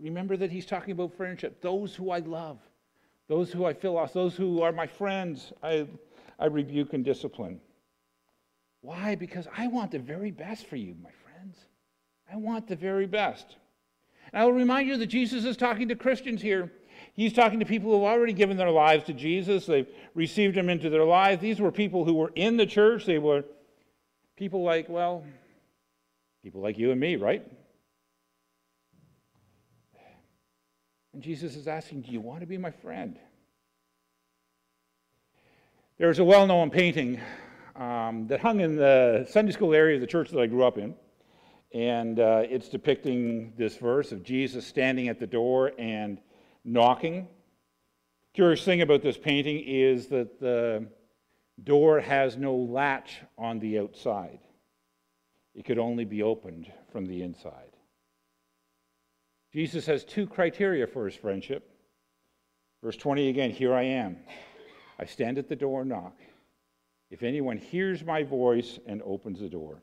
Remember 0.00 0.38
that 0.38 0.50
he's 0.50 0.64
talking 0.64 0.92
about 0.92 1.14
friendship. 1.14 1.60
Those 1.60 1.94
who 1.94 2.10
I 2.10 2.20
love, 2.20 2.58
those 3.28 3.52
who 3.52 3.66
I 3.66 3.74
philos, 3.74 4.14
those 4.14 4.34
who 4.34 4.62
are 4.62 4.72
my 4.72 4.86
friends, 4.86 5.52
I, 5.62 5.86
I 6.42 6.46
rebuke 6.46 6.92
and 6.92 7.04
discipline. 7.04 7.60
Why? 8.80 9.14
Because 9.14 9.46
I 9.56 9.68
want 9.68 9.92
the 9.92 10.00
very 10.00 10.32
best 10.32 10.66
for 10.66 10.74
you, 10.74 10.96
my 11.00 11.10
friends. 11.22 11.56
I 12.30 12.34
want 12.34 12.66
the 12.66 12.74
very 12.74 13.06
best. 13.06 13.54
And 14.32 14.42
I 14.42 14.44
will 14.44 14.52
remind 14.52 14.88
you 14.88 14.96
that 14.96 15.06
Jesus 15.06 15.44
is 15.44 15.56
talking 15.56 15.86
to 15.86 15.94
Christians 15.94 16.42
here. 16.42 16.72
He's 17.14 17.32
talking 17.32 17.60
to 17.60 17.64
people 17.64 17.92
who 17.92 18.04
have 18.04 18.12
already 18.12 18.32
given 18.32 18.56
their 18.56 18.72
lives 18.72 19.04
to 19.04 19.12
Jesus. 19.12 19.66
They've 19.66 19.86
received 20.16 20.56
him 20.56 20.68
into 20.68 20.90
their 20.90 21.04
lives. 21.04 21.40
These 21.40 21.60
were 21.60 21.70
people 21.70 22.04
who 22.04 22.14
were 22.14 22.32
in 22.34 22.56
the 22.56 22.66
church. 22.66 23.06
They 23.06 23.18
were 23.18 23.44
people 24.36 24.64
like, 24.64 24.88
well, 24.88 25.24
people 26.42 26.60
like 26.60 26.76
you 26.76 26.90
and 26.90 26.98
me, 26.98 27.14
right? 27.14 27.46
And 31.12 31.22
Jesus 31.22 31.54
is 31.54 31.68
asking, 31.68 32.02
Do 32.02 32.10
you 32.10 32.20
want 32.20 32.40
to 32.40 32.46
be 32.46 32.58
my 32.58 32.72
friend? 32.72 33.16
There's 36.02 36.18
a 36.18 36.24
well 36.24 36.48
known 36.48 36.68
painting 36.70 37.20
um, 37.76 38.26
that 38.26 38.40
hung 38.40 38.58
in 38.58 38.74
the 38.74 39.24
Sunday 39.30 39.52
school 39.52 39.72
area 39.72 39.94
of 39.94 40.00
the 40.00 40.08
church 40.08 40.30
that 40.30 40.40
I 40.40 40.46
grew 40.46 40.64
up 40.64 40.76
in. 40.76 40.96
And 41.72 42.18
uh, 42.18 42.42
it's 42.42 42.68
depicting 42.68 43.52
this 43.56 43.76
verse 43.76 44.10
of 44.10 44.24
Jesus 44.24 44.66
standing 44.66 45.06
at 45.06 45.20
the 45.20 45.28
door 45.28 45.70
and 45.78 46.20
knocking. 46.64 47.28
Curious 48.34 48.64
thing 48.64 48.80
about 48.80 49.02
this 49.02 49.16
painting 49.16 49.62
is 49.64 50.08
that 50.08 50.40
the 50.40 50.88
door 51.62 52.00
has 52.00 52.36
no 52.36 52.56
latch 52.56 53.20
on 53.38 53.60
the 53.60 53.78
outside, 53.78 54.40
it 55.54 55.64
could 55.64 55.78
only 55.78 56.04
be 56.04 56.24
opened 56.24 56.66
from 56.90 57.06
the 57.06 57.22
inside. 57.22 57.76
Jesus 59.52 59.86
has 59.86 60.02
two 60.02 60.26
criteria 60.26 60.88
for 60.88 61.06
his 61.06 61.14
friendship. 61.14 61.70
Verse 62.82 62.96
20 62.96 63.28
again, 63.28 63.50
here 63.52 63.72
I 63.72 63.84
am. 63.84 64.16
I 64.98 65.04
stand 65.04 65.38
at 65.38 65.48
the 65.48 65.56
door 65.56 65.80
and 65.80 65.90
knock. 65.90 66.16
If 67.10 67.22
anyone 67.22 67.56
hears 67.56 68.04
my 68.04 68.22
voice 68.22 68.78
and 68.86 69.02
opens 69.02 69.40
the 69.40 69.48
door, 69.48 69.82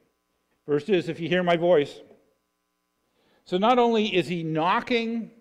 First 0.70 0.88
is, 0.90 1.10
if 1.10 1.20
you 1.20 1.28
hear 1.28 1.42
my 1.42 1.58
voice. 1.58 2.00
So 3.44 3.58
not 3.58 3.80
only 3.80 4.16
is 4.16 4.28
he 4.28 4.44
knocking 4.44 5.32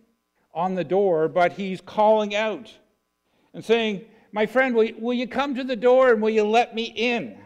on 0.54 0.75
the 0.75 0.84
door, 0.84 1.28
but 1.28 1.52
he's 1.52 1.82
calling 1.82 2.34
out 2.34 2.72
and 3.52 3.62
saying, 3.62 4.06
My 4.32 4.46
friend, 4.46 4.75
will, 4.75 4.88
will 4.98 5.12
you 5.12 5.28
come 5.28 5.54
to 5.54 5.64
the 5.64 5.76
door 5.76 6.14
and 6.14 6.22
will 6.22 6.30
you 6.30 6.44
let 6.44 6.75
me 6.75 6.84
in? 6.84 7.37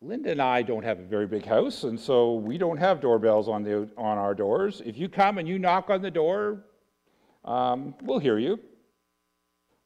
Linda 0.00 0.30
and 0.30 0.40
I 0.40 0.62
don't 0.62 0.84
have 0.84 0.98
a 0.98 1.04
very 1.04 1.26
big 1.26 1.44
house, 1.44 1.84
and 1.84 2.00
so 2.00 2.36
we 2.36 2.56
don't 2.56 2.78
have 2.78 3.02
doorbells 3.02 3.48
on, 3.48 3.64
the, 3.64 3.86
on 3.98 4.16
our 4.16 4.34
doors. 4.34 4.80
If 4.86 4.96
you 4.96 5.10
come 5.10 5.36
and 5.36 5.46
you 5.46 5.58
knock 5.58 5.90
on 5.90 6.00
the 6.00 6.10
door, 6.10 6.64
um, 7.48 7.94
we'll 8.02 8.18
hear 8.18 8.38
you. 8.38 8.60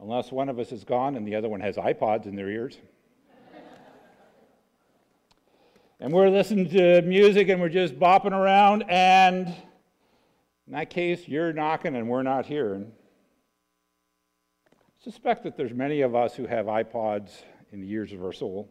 unless 0.00 0.33
one 0.33 0.49
of 0.49 0.59
us 0.59 0.73
is 0.73 0.83
gone 0.83 1.14
and 1.14 1.25
the 1.25 1.37
other 1.37 1.49
one 1.49 1.61
has 1.61 1.76
iPods 1.76 2.26
in 2.26 2.35
their 2.35 2.50
ears. 2.50 2.76
and 6.00 6.12
we're 6.12 6.28
listening 6.28 6.69
to 6.71 7.02
music 7.02 7.49
and 7.49 7.61
we're 7.61 7.69
just 7.69 7.97
bopping 8.00 8.33
around, 8.33 8.83
and 8.88 9.47
in 10.66 10.73
that 10.73 10.90
case, 10.90 11.28
you're 11.28 11.52
knocking 11.52 11.95
and 11.95 12.09
we're 12.09 12.25
not 12.25 12.47
here. 12.47 12.75
And 12.75 12.90
I 14.66 15.04
suspect 15.04 15.45
that 15.45 15.57
there's 15.57 15.73
many 15.73 16.00
of 16.00 16.16
us 16.16 16.35
who 16.35 16.49
have 16.49 16.66
iPods 16.66 17.31
in 17.71 17.81
the 17.81 17.88
ears 17.92 18.12
of 18.12 18.25
our 18.25 18.33
soul. 18.33 18.69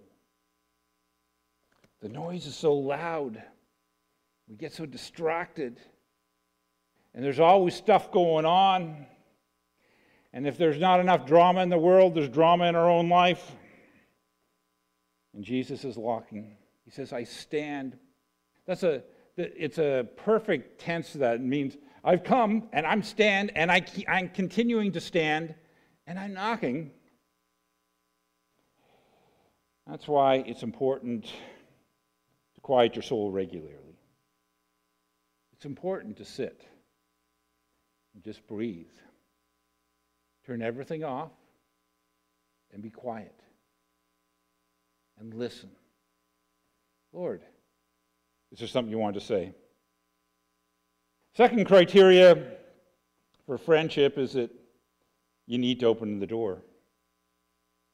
The 2.02 2.10
noise 2.10 2.46
is 2.46 2.58
so 2.58 2.74
loud. 2.74 3.42
We 4.50 4.58
get 4.58 4.74
so 4.74 4.86
distracted. 4.86 5.80
And 7.14 7.24
there's 7.24 7.40
always 7.40 7.76
stuff 7.76 8.12
going 8.12 8.46
on. 8.46 9.06
And 10.34 10.48
if 10.48 10.58
there's 10.58 10.80
not 10.80 11.00
enough 11.00 11.26
drama 11.26 11.62
in 11.62 11.70
the 11.70 11.78
world, 11.78 12.16
there's 12.16 12.30
drama 12.30 12.66
in 12.66 12.76
our 12.76 12.90
own 12.90 13.10
life. 13.10 13.52
And 15.34 15.44
Jesus 15.44 15.84
is 15.84 15.98
walking. 15.98 16.56
He 16.86 16.92
says, 16.92 17.12
I 17.14 17.24
stand. 17.24 17.98
That's 18.66 18.84
a 18.84 19.04
it's 19.38 19.78
a 19.78 20.08
perfect 20.18 20.80
tense 20.80 21.14
that 21.14 21.42
means 21.42 21.78
I've 22.04 22.24
come 22.24 22.68
and 22.74 22.86
I'm 22.86 23.02
stand 23.02 23.52
and 23.56 23.72
I, 23.72 23.86
I'm 24.08 24.30
continuing 24.30 24.92
to 24.92 25.00
stand 25.00 25.56
and 26.06 26.20
I'm 26.20 26.34
knocking. 26.34 26.92
That's 29.88 30.08
why 30.08 30.36
it's 30.46 30.64
important 30.64 31.26
to 31.26 32.62
quiet 32.62 32.96
your 32.96 33.04
soul 33.04 33.32
regularly. 33.32 33.98
It's 35.54 35.66
important 35.66 36.18
to 36.18 36.26
sit 36.26 36.66
just 38.20 38.46
breathe. 38.48 38.92
Turn 40.46 40.62
everything 40.62 41.04
off 41.04 41.32
and 42.74 42.82
be 42.82 42.90
quiet 42.90 43.34
and 45.20 45.34
listen. 45.34 45.70
Lord, 47.14 47.42
is 48.52 48.60
there 48.60 48.68
something 48.68 48.92
you 48.92 48.98
want 48.98 49.16
to 49.16 49.22
say? 49.22 49.54
Second 51.36 51.66
criteria 51.66 52.58
for 53.46 53.58
friendship 53.58 54.18
is 54.18 54.34
that 54.34 54.52
you 55.48 55.58
need 55.58 55.80
to 55.80 55.86
open 55.86 56.20
the 56.20 56.28
door. 56.28 56.62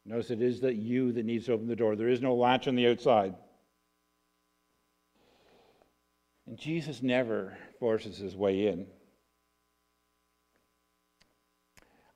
Notice 0.05 0.31
it 0.31 0.41
is 0.41 0.62
that 0.62 0.75
you 0.75 1.12
that 1.12 1.25
needs 1.25 1.45
to 1.47 1.53
open 1.53 1.67
the 1.67 1.75
door. 1.75 1.95
There 1.95 2.09
is 2.09 2.21
no 2.21 2.33
latch 2.36 2.67
on 2.67 2.75
the 2.75 2.88
outside. 2.88 3.36
And 6.47 6.57
Jesus 6.57 7.03
never 7.03 7.57
forces 7.79 8.17
his 8.17 8.36
way 8.36 8.67
in. 8.67 8.88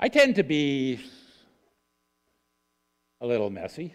I 0.03 0.07
tend 0.07 0.33
to 0.37 0.43
be 0.43 0.99
a 3.21 3.27
little 3.27 3.51
messy. 3.51 3.93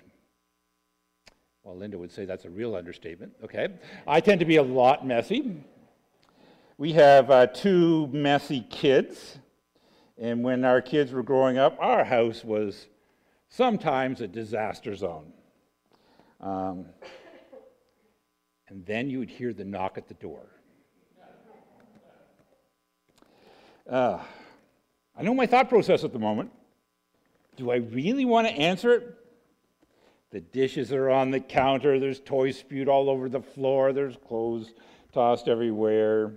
Well, 1.64 1.76
Linda 1.76 1.98
would 1.98 2.12
say 2.12 2.24
that's 2.24 2.44
a 2.44 2.48
real 2.48 2.76
understatement. 2.76 3.32
Okay. 3.42 3.70
I 4.06 4.20
tend 4.20 4.38
to 4.38 4.46
be 4.46 4.54
a 4.54 4.62
lot 4.62 5.04
messy. 5.04 5.56
We 6.78 6.92
have 6.92 7.28
uh, 7.28 7.48
two 7.48 8.06
messy 8.12 8.64
kids. 8.70 9.38
And 10.16 10.44
when 10.44 10.64
our 10.64 10.80
kids 10.80 11.10
were 11.10 11.24
growing 11.24 11.58
up, 11.58 11.76
our 11.80 12.04
house 12.04 12.44
was 12.44 12.86
sometimes 13.48 14.20
a 14.20 14.28
disaster 14.28 14.94
zone. 14.94 15.32
Um, 16.40 16.86
and 18.68 18.86
then 18.86 19.10
you 19.10 19.18
would 19.18 19.30
hear 19.30 19.52
the 19.52 19.64
knock 19.64 19.98
at 19.98 20.06
the 20.06 20.14
door. 20.14 20.46
Uh, 23.90 24.20
I 25.16 25.22
know 25.22 25.34
my 25.34 25.46
thought 25.46 25.68
process 25.68 26.04
at 26.04 26.12
the 26.12 26.18
moment. 26.18 26.50
Do 27.56 27.70
I 27.70 27.76
really 27.76 28.24
want 28.24 28.46
to 28.46 28.52
answer 28.52 28.92
it? 28.92 29.14
The 30.30 30.40
dishes 30.40 30.92
are 30.92 31.08
on 31.08 31.30
the 31.30 31.40
counter, 31.40 31.98
there's 31.98 32.20
toys 32.20 32.58
spewed 32.58 32.88
all 32.88 33.08
over 33.08 33.28
the 33.28 33.40
floor, 33.40 33.92
there's 33.92 34.16
clothes 34.28 34.74
tossed 35.12 35.48
everywhere. 35.48 36.32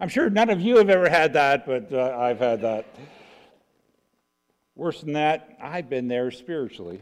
I'm 0.00 0.08
sure 0.08 0.30
none 0.30 0.50
of 0.50 0.60
you 0.60 0.78
have 0.78 0.90
ever 0.90 1.08
had 1.08 1.34
that, 1.34 1.66
but 1.66 1.92
uh, 1.92 2.16
I've 2.18 2.38
had 2.38 2.62
that. 2.62 2.86
Worse 4.74 5.02
than 5.02 5.12
that, 5.12 5.56
I've 5.60 5.88
been 5.88 6.08
there 6.08 6.30
spiritually. 6.30 7.00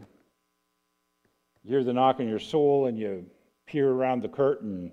You 1.63 1.71
hear 1.71 1.83
the 1.83 1.93
knock 1.93 2.19
on 2.19 2.27
your 2.27 2.39
soul 2.39 2.87
and 2.87 2.97
you 2.97 3.25
peer 3.65 3.89
around 3.89 4.21
the 4.21 4.29
curtain 4.29 4.91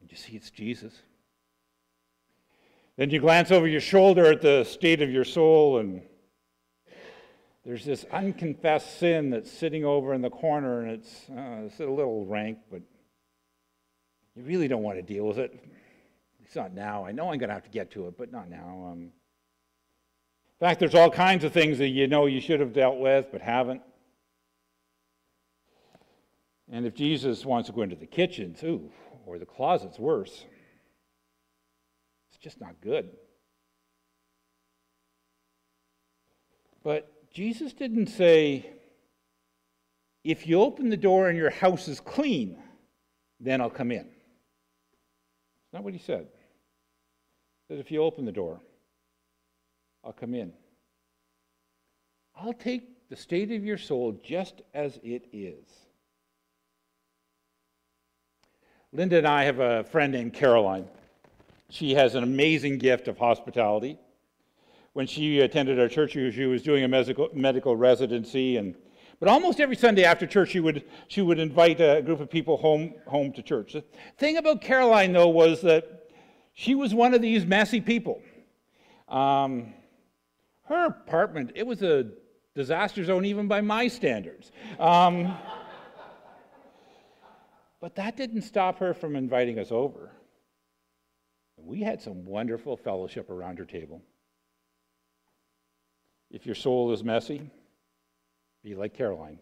and 0.00 0.10
you 0.10 0.16
see 0.16 0.36
it's 0.36 0.50
Jesus. 0.50 0.94
Then 2.96 3.10
you 3.10 3.20
glance 3.20 3.50
over 3.50 3.68
your 3.68 3.80
shoulder 3.80 4.24
at 4.26 4.40
the 4.40 4.64
state 4.64 5.02
of 5.02 5.10
your 5.10 5.24
soul 5.24 5.78
and 5.78 6.00
there's 7.64 7.84
this 7.84 8.06
unconfessed 8.12 8.98
sin 8.98 9.30
that's 9.30 9.50
sitting 9.50 9.84
over 9.84 10.14
in 10.14 10.22
the 10.22 10.30
corner 10.30 10.82
and 10.82 10.92
it's, 10.92 11.28
uh, 11.30 11.66
it's 11.66 11.80
a 11.80 11.84
little 11.84 12.24
rank, 12.24 12.58
but 12.70 12.80
you 14.34 14.42
really 14.44 14.68
don't 14.68 14.82
want 14.82 14.96
to 14.98 15.02
deal 15.02 15.26
with 15.26 15.38
it. 15.38 15.58
It's 16.44 16.54
not 16.54 16.72
now. 16.72 17.04
I 17.04 17.12
know 17.12 17.24
I'm 17.24 17.38
going 17.38 17.48
to 17.48 17.54
have 17.54 17.64
to 17.64 17.70
get 17.70 17.90
to 17.92 18.06
it, 18.06 18.16
but 18.16 18.30
not 18.30 18.48
now. 18.48 18.90
Um, 18.92 19.00
in 19.00 20.60
fact, 20.60 20.80
there's 20.80 20.94
all 20.94 21.10
kinds 21.10 21.44
of 21.44 21.52
things 21.52 21.76
that 21.78 21.88
you 21.88 22.06
know 22.06 22.26
you 22.26 22.40
should 22.40 22.60
have 22.60 22.72
dealt 22.72 22.98
with 22.98 23.26
but 23.30 23.42
haven't. 23.42 23.82
And 26.70 26.86
if 26.86 26.94
Jesus 26.94 27.44
wants 27.44 27.68
to 27.68 27.74
go 27.74 27.82
into 27.82 27.96
the 27.96 28.06
kitchen, 28.06 28.54
too, 28.54 28.90
or 29.26 29.38
the 29.38 29.46
closet's 29.46 29.98
worse, 29.98 30.46
just 32.46 32.60
not 32.60 32.80
good. 32.80 33.08
But 36.84 37.28
Jesus 37.32 37.72
didn't 37.72 38.06
say, 38.06 38.70
if 40.22 40.46
you 40.46 40.60
open 40.60 40.88
the 40.88 40.96
door 40.96 41.28
and 41.28 41.36
your 41.36 41.50
house 41.50 41.88
is 41.88 41.98
clean, 41.98 42.56
then 43.40 43.60
I'll 43.60 43.68
come 43.68 43.90
in. 43.90 44.04
That's 44.04 45.72
not 45.72 45.82
what 45.82 45.92
he 45.92 45.98
said. 45.98 46.28
He 47.66 47.74
said, 47.74 47.80
if 47.80 47.90
you 47.90 48.04
open 48.04 48.24
the 48.24 48.30
door, 48.30 48.60
I'll 50.04 50.12
come 50.12 50.32
in. 50.32 50.52
I'll 52.40 52.52
take 52.52 53.08
the 53.08 53.16
state 53.16 53.50
of 53.50 53.64
your 53.64 53.78
soul 53.78 54.20
just 54.22 54.62
as 54.72 55.00
it 55.02 55.26
is. 55.32 55.66
Linda 58.92 59.18
and 59.18 59.26
I 59.26 59.42
have 59.42 59.58
a 59.58 59.82
friend 59.82 60.12
named 60.12 60.32
Caroline. 60.34 60.86
She 61.70 61.94
has 61.94 62.14
an 62.14 62.22
amazing 62.22 62.78
gift 62.78 63.08
of 63.08 63.18
hospitality. 63.18 63.98
When 64.92 65.06
she 65.06 65.40
attended 65.40 65.78
our 65.78 65.88
church, 65.88 66.12
she 66.12 66.46
was 66.46 66.62
doing 66.62 66.84
a 66.84 66.88
medical, 66.88 67.76
residency, 67.76 68.56
and 68.56 68.74
but 69.18 69.28
almost 69.30 69.60
every 69.60 69.76
Sunday 69.76 70.04
after 70.04 70.26
church, 70.26 70.50
she 70.50 70.60
would 70.60 70.84
she 71.08 71.22
would 71.22 71.38
invite 71.38 71.80
a 71.80 72.02
group 72.02 72.20
of 72.20 72.30
people 72.30 72.56
home 72.56 72.94
home 73.06 73.32
to 73.32 73.42
church. 73.42 73.72
The 73.72 73.84
thing 74.18 74.36
about 74.36 74.60
Caroline, 74.60 75.12
though, 75.12 75.28
was 75.28 75.62
that 75.62 76.10
she 76.52 76.74
was 76.74 76.94
one 76.94 77.14
of 77.14 77.22
these 77.22 77.44
messy 77.44 77.80
people. 77.80 78.22
Um, 79.08 79.74
her 80.64 80.86
apartment, 80.86 81.52
it 81.54 81.66
was 81.66 81.82
a 81.82 82.08
disaster 82.54 83.04
zone 83.04 83.24
even 83.24 83.48
by 83.48 83.60
my 83.60 83.88
standards. 83.88 84.50
Um, 84.78 85.36
but 87.80 87.94
that 87.96 88.16
didn't 88.16 88.42
stop 88.42 88.78
her 88.78 88.94
from 88.94 89.16
inviting 89.16 89.58
us 89.58 89.70
over. 89.70 90.10
We 91.66 91.80
had 91.80 92.00
some 92.00 92.24
wonderful 92.24 92.76
fellowship 92.76 93.28
around 93.28 93.58
your 93.58 93.66
table. 93.66 94.00
If 96.30 96.46
your 96.46 96.54
soul 96.54 96.92
is 96.92 97.02
messy, 97.02 97.50
be 98.62 98.74
like 98.74 98.94
Caroline. 98.94 99.40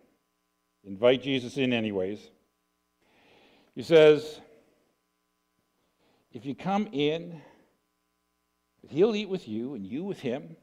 Invite 0.84 1.22
Jesus 1.22 1.56
in, 1.56 1.72
anyways. 1.72 2.18
He 3.74 3.82
says, 3.82 4.40
if 6.32 6.46
you 6.46 6.54
come 6.54 6.88
in, 6.92 7.42
he'll 8.88 9.14
eat 9.14 9.28
with 9.28 9.46
you 9.46 9.74
and 9.74 9.86
you 9.86 10.04
with 10.04 10.20
him 10.20 10.56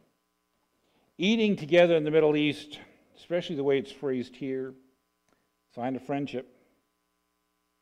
eating 1.17 1.55
together 1.55 1.95
in 1.95 2.03
the 2.03 2.09
Middle 2.09 2.35
East, 2.35 2.79
especially 3.15 3.55
the 3.55 3.63
way 3.63 3.77
it's 3.77 3.91
phrased 3.91 4.35
here, 4.35 4.73
sign 5.75 5.95
of 5.95 6.03
friendship. 6.03 6.51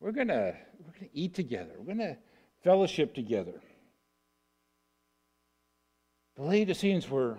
We're 0.02 0.12
going 0.12 0.28
we're 0.28 0.34
to 0.34 1.10
eat 1.14 1.36
together. 1.36 1.72
We're 1.78 1.96
going 1.96 2.00
to 2.00 2.18
fellowship 2.66 3.16
together. 3.16 3.62
The 6.40 6.46
Laodiceans 6.46 7.10
were 7.10 7.38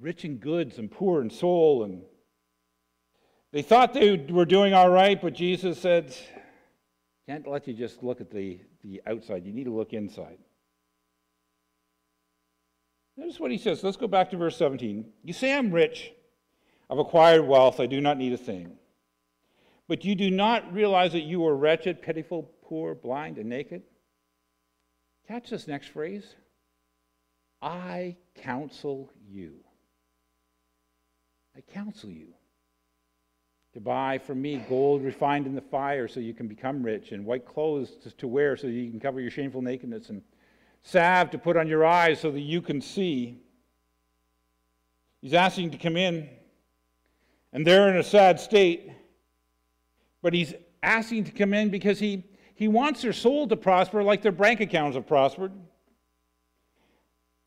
rich 0.00 0.24
in 0.24 0.38
goods 0.38 0.78
and 0.78 0.90
poor 0.90 1.22
in 1.22 1.30
soul, 1.30 1.84
and 1.84 2.02
they 3.52 3.62
thought 3.62 3.94
they 3.94 4.16
were 4.28 4.44
doing 4.44 4.74
all 4.74 4.90
right, 4.90 5.22
but 5.22 5.34
Jesus 5.34 5.80
said, 5.80 6.12
Can't 7.28 7.46
let 7.46 7.68
you 7.68 7.74
just 7.74 8.02
look 8.02 8.20
at 8.20 8.28
the, 8.28 8.58
the 8.82 9.00
outside. 9.06 9.46
You 9.46 9.52
need 9.52 9.66
to 9.66 9.72
look 9.72 9.92
inside. 9.92 10.38
Notice 13.16 13.38
what 13.38 13.52
he 13.52 13.58
says. 13.58 13.84
Let's 13.84 13.96
go 13.96 14.08
back 14.08 14.30
to 14.30 14.36
verse 14.36 14.56
17. 14.56 15.08
You 15.22 15.32
say, 15.32 15.56
I'm 15.56 15.70
rich. 15.70 16.10
I've 16.90 16.98
acquired 16.98 17.46
wealth. 17.46 17.78
I 17.78 17.86
do 17.86 18.00
not 18.00 18.18
need 18.18 18.32
a 18.32 18.36
thing. 18.36 18.78
But 19.86 20.04
you 20.04 20.16
do 20.16 20.28
not 20.28 20.72
realize 20.72 21.12
that 21.12 21.20
you 21.20 21.46
are 21.46 21.54
wretched, 21.54 22.02
pitiful, 22.02 22.50
poor, 22.64 22.96
blind, 22.96 23.38
and 23.38 23.48
naked? 23.48 23.82
Catch 25.28 25.50
this 25.50 25.68
next 25.68 25.90
phrase. 25.90 26.34
I 27.62 28.16
counsel 28.34 29.08
you. 29.30 29.54
I 31.56 31.60
counsel 31.60 32.10
you 32.10 32.28
to 33.72 33.80
buy 33.80 34.18
from 34.18 34.42
me 34.42 34.62
gold 34.68 35.02
refined 35.02 35.46
in 35.46 35.54
the 35.54 35.60
fire 35.60 36.08
so 36.08 36.20
you 36.20 36.34
can 36.34 36.48
become 36.48 36.82
rich, 36.82 37.12
and 37.12 37.24
white 37.24 37.46
clothes 37.46 37.92
to 38.18 38.28
wear 38.28 38.56
so 38.56 38.66
you 38.66 38.90
can 38.90 39.00
cover 39.00 39.20
your 39.20 39.30
shameful 39.30 39.62
nakedness, 39.62 40.10
and 40.10 40.22
salve 40.82 41.30
to 41.30 41.38
put 41.38 41.56
on 41.56 41.68
your 41.68 41.86
eyes 41.86 42.20
so 42.20 42.30
that 42.30 42.40
you 42.40 42.60
can 42.60 42.80
see. 42.80 43.40
He's 45.20 45.34
asking 45.34 45.70
to 45.70 45.78
come 45.78 45.96
in, 45.96 46.28
and 47.52 47.66
they're 47.66 47.88
in 47.88 47.96
a 47.96 48.02
sad 48.02 48.40
state, 48.40 48.90
but 50.20 50.34
he's 50.34 50.52
asking 50.82 51.24
to 51.24 51.32
come 51.32 51.54
in 51.54 51.70
because 51.70 51.98
he, 51.98 52.24
he 52.54 52.66
wants 52.66 53.02
their 53.02 53.12
soul 53.12 53.46
to 53.46 53.56
prosper 53.56 54.02
like 54.02 54.20
their 54.20 54.32
bank 54.32 54.60
accounts 54.60 54.96
have 54.96 55.06
prospered. 55.06 55.52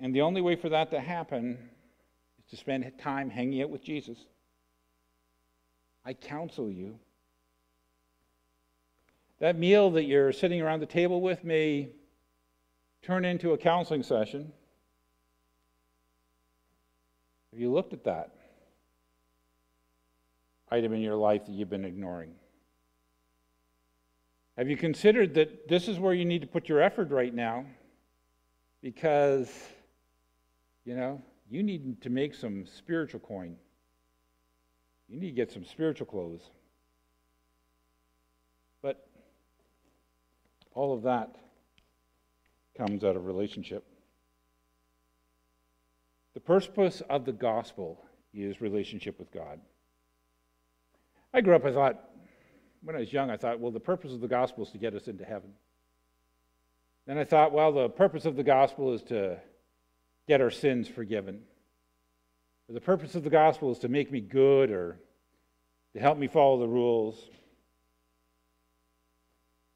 And 0.06 0.14
the 0.14 0.22
only 0.22 0.40
way 0.40 0.56
for 0.56 0.70
that 0.70 0.92
to 0.92 1.00
happen 1.00 1.58
is 2.38 2.46
to 2.52 2.58
spend 2.58 2.92
time 3.00 3.28
hanging 3.28 3.64
out 3.64 3.72
with 3.72 3.84
Jesus. 3.84 4.20
I 6.06 6.14
counsel 6.14 6.70
you. 6.70 7.00
That 9.40 9.58
meal 9.58 9.90
that 9.90 10.04
you're 10.04 10.32
sitting 10.32 10.62
around 10.62 10.82
the 10.82 10.86
table 10.86 11.22
with 11.22 11.44
may 11.44 11.90
turn 13.02 13.26
into 13.26 13.54
a 13.54 13.58
counseling 13.58 14.04
session. 14.04 14.54
Have 17.52 17.60
you 17.60 17.74
looked 17.74 17.94
at 17.94 18.04
that 18.04 18.30
item 20.70 20.94
in 20.94 21.02
your 21.02 21.16
life 21.16 21.48
that 21.48 21.54
you've 21.54 21.72
been 21.72 21.84
ignoring? 21.84 22.36
Have 24.56 24.70
you 24.70 24.78
considered 24.78 25.34
that 25.34 25.68
this 25.68 25.88
is 25.88 25.98
where 25.98 26.14
you 26.14 26.26
need 26.26 26.42
to 26.42 26.48
put 26.48 26.70
your 26.70 26.80
effort 26.80 27.10
right 27.10 27.34
now? 27.34 27.66
Because, 28.84 29.52
you 30.86 30.96
know, 30.96 31.22
you 31.50 31.64
need 31.64 32.02
to 32.02 32.10
make 32.10 32.34
some 32.34 32.66
spiritual 32.66 33.20
coin. 33.20 33.56
You 35.10 35.20
need 35.20 35.30
to 35.30 35.36
get 35.36 35.52
some 35.52 35.66
spiritual 35.66 36.06
clothes. 36.06 36.50
But 38.82 39.08
all 40.74 40.94
of 40.94 41.04
that 41.04 41.36
comes 42.78 43.04
out 43.04 43.16
of 43.16 43.26
relationship. 43.26 43.84
The 46.34 46.40
purpose 46.40 47.02
of 47.10 47.26
the 47.26 47.32
gospel 47.32 48.04
is 48.34 48.62
relationship 48.62 49.18
with 49.18 49.32
God. 49.32 49.60
I 51.34 51.42
grew 51.42 51.56
up, 51.56 51.66
I 51.66 51.72
thought, 51.72 52.10
when 52.84 52.96
I 52.96 53.00
was 53.00 53.12
young, 53.12 53.30
I 53.30 53.38
thought, 53.38 53.60
well, 53.60 53.72
the 53.72 53.80
purpose 53.80 54.12
of 54.12 54.22
the 54.22 54.28
gospel 54.28 54.64
is 54.64 54.72
to 54.72 54.78
get 54.78 54.94
us 54.94 55.08
into 55.08 55.24
heaven. 55.24 55.52
Then 57.08 57.18
I 57.18 57.24
thought, 57.24 57.52
well, 57.52 57.72
the 57.72 57.90
purpose 57.90 58.26
of 58.26 58.36
the 58.36 58.44
gospel 58.44 58.94
is 58.94 59.02
to 59.04 59.40
get 60.28 60.42
our 60.42 60.52
sins 60.52 60.88
forgiven. 60.88 61.42
The 62.68 62.82
purpose 62.82 63.14
of 63.16 63.24
the 63.24 63.30
gospel 63.30 63.72
is 63.72 63.80
to 63.80 63.90
make 63.90 64.12
me 64.12 64.20
good 64.20 64.72
or 64.72 65.00
to 65.94 66.00
help 66.00 66.18
me 66.18 66.28
follow 66.28 66.60
the 66.60 66.68
rules. 66.68 67.30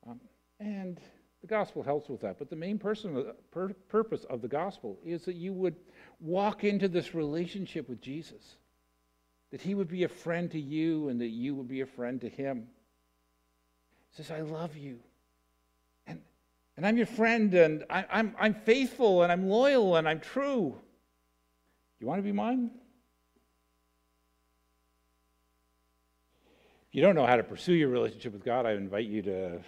Um, 0.08 0.20
and 0.60 1.00
the 1.42 1.48
gospel 1.48 1.84
helps 1.84 2.10
with 2.10 2.22
that. 2.22 2.40
But 2.40 2.50
the 2.50 2.56
main 2.56 2.80
person, 2.80 3.32
pur- 3.52 3.76
purpose 3.90 4.24
of 4.24 4.42
the 4.42 4.48
gospel 4.48 4.98
is 5.06 5.24
that 5.26 5.36
you 5.36 5.54
would 5.54 5.76
walk 6.20 6.64
into 6.64 6.88
this 6.88 7.14
relationship 7.14 7.88
with 7.88 8.02
Jesus, 8.02 8.58
that 9.52 9.62
he 9.62 9.76
would 9.76 9.88
be 9.88 10.04
a 10.04 10.10
friend 10.10 10.50
to 10.52 10.60
you 10.60 11.10
and 11.10 11.22
that 11.22 11.28
you 11.28 11.54
would 11.56 11.68
be 11.68 11.82
a 11.82 11.86
friend 11.86 12.20
to 12.22 12.30
him. 12.30 12.68
He 14.12 14.24
says, 14.24 14.32
I 14.32 14.42
love 14.42 14.76
you. 14.76 15.00
And, 16.80 16.88
I'm 16.88 16.96
your 16.96 17.08
friend, 17.08 17.54
and 17.56 17.84
I, 17.90 18.06
I'm, 18.10 18.34
I'm 18.40 18.54
faithful, 18.54 19.24
and 19.24 19.34
I'm 19.34 19.50
loyal, 19.50 19.98
and 19.98 20.08
I'm 20.08 20.22
true. 20.22 20.78
You 22.00 22.08
want 22.08 22.20
to 22.20 22.24
be 22.24 22.32
mine? 22.32 22.72
If 26.88 26.96
you 26.96 27.02
don't 27.02 27.16
know 27.16 27.26
how 27.26 27.36
to 27.36 27.44
pursue 27.44 27.74
your 27.74 27.90
relationship 27.90 28.32
with 28.32 28.46
God, 28.46 28.66
I 28.66 28.76
invite 28.76 29.08
you 29.08 29.22
to 29.24 29.60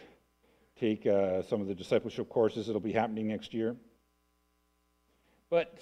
take 0.80 1.06
uh, 1.06 1.42
some 1.42 1.60
of 1.60 1.68
the 1.68 1.76
discipleship 1.76 2.30
courses 2.30 2.68
that'll 2.68 2.80
be 2.80 2.94
happening 2.94 3.28
next 3.28 3.54
year. 3.54 3.76
But 5.50 5.80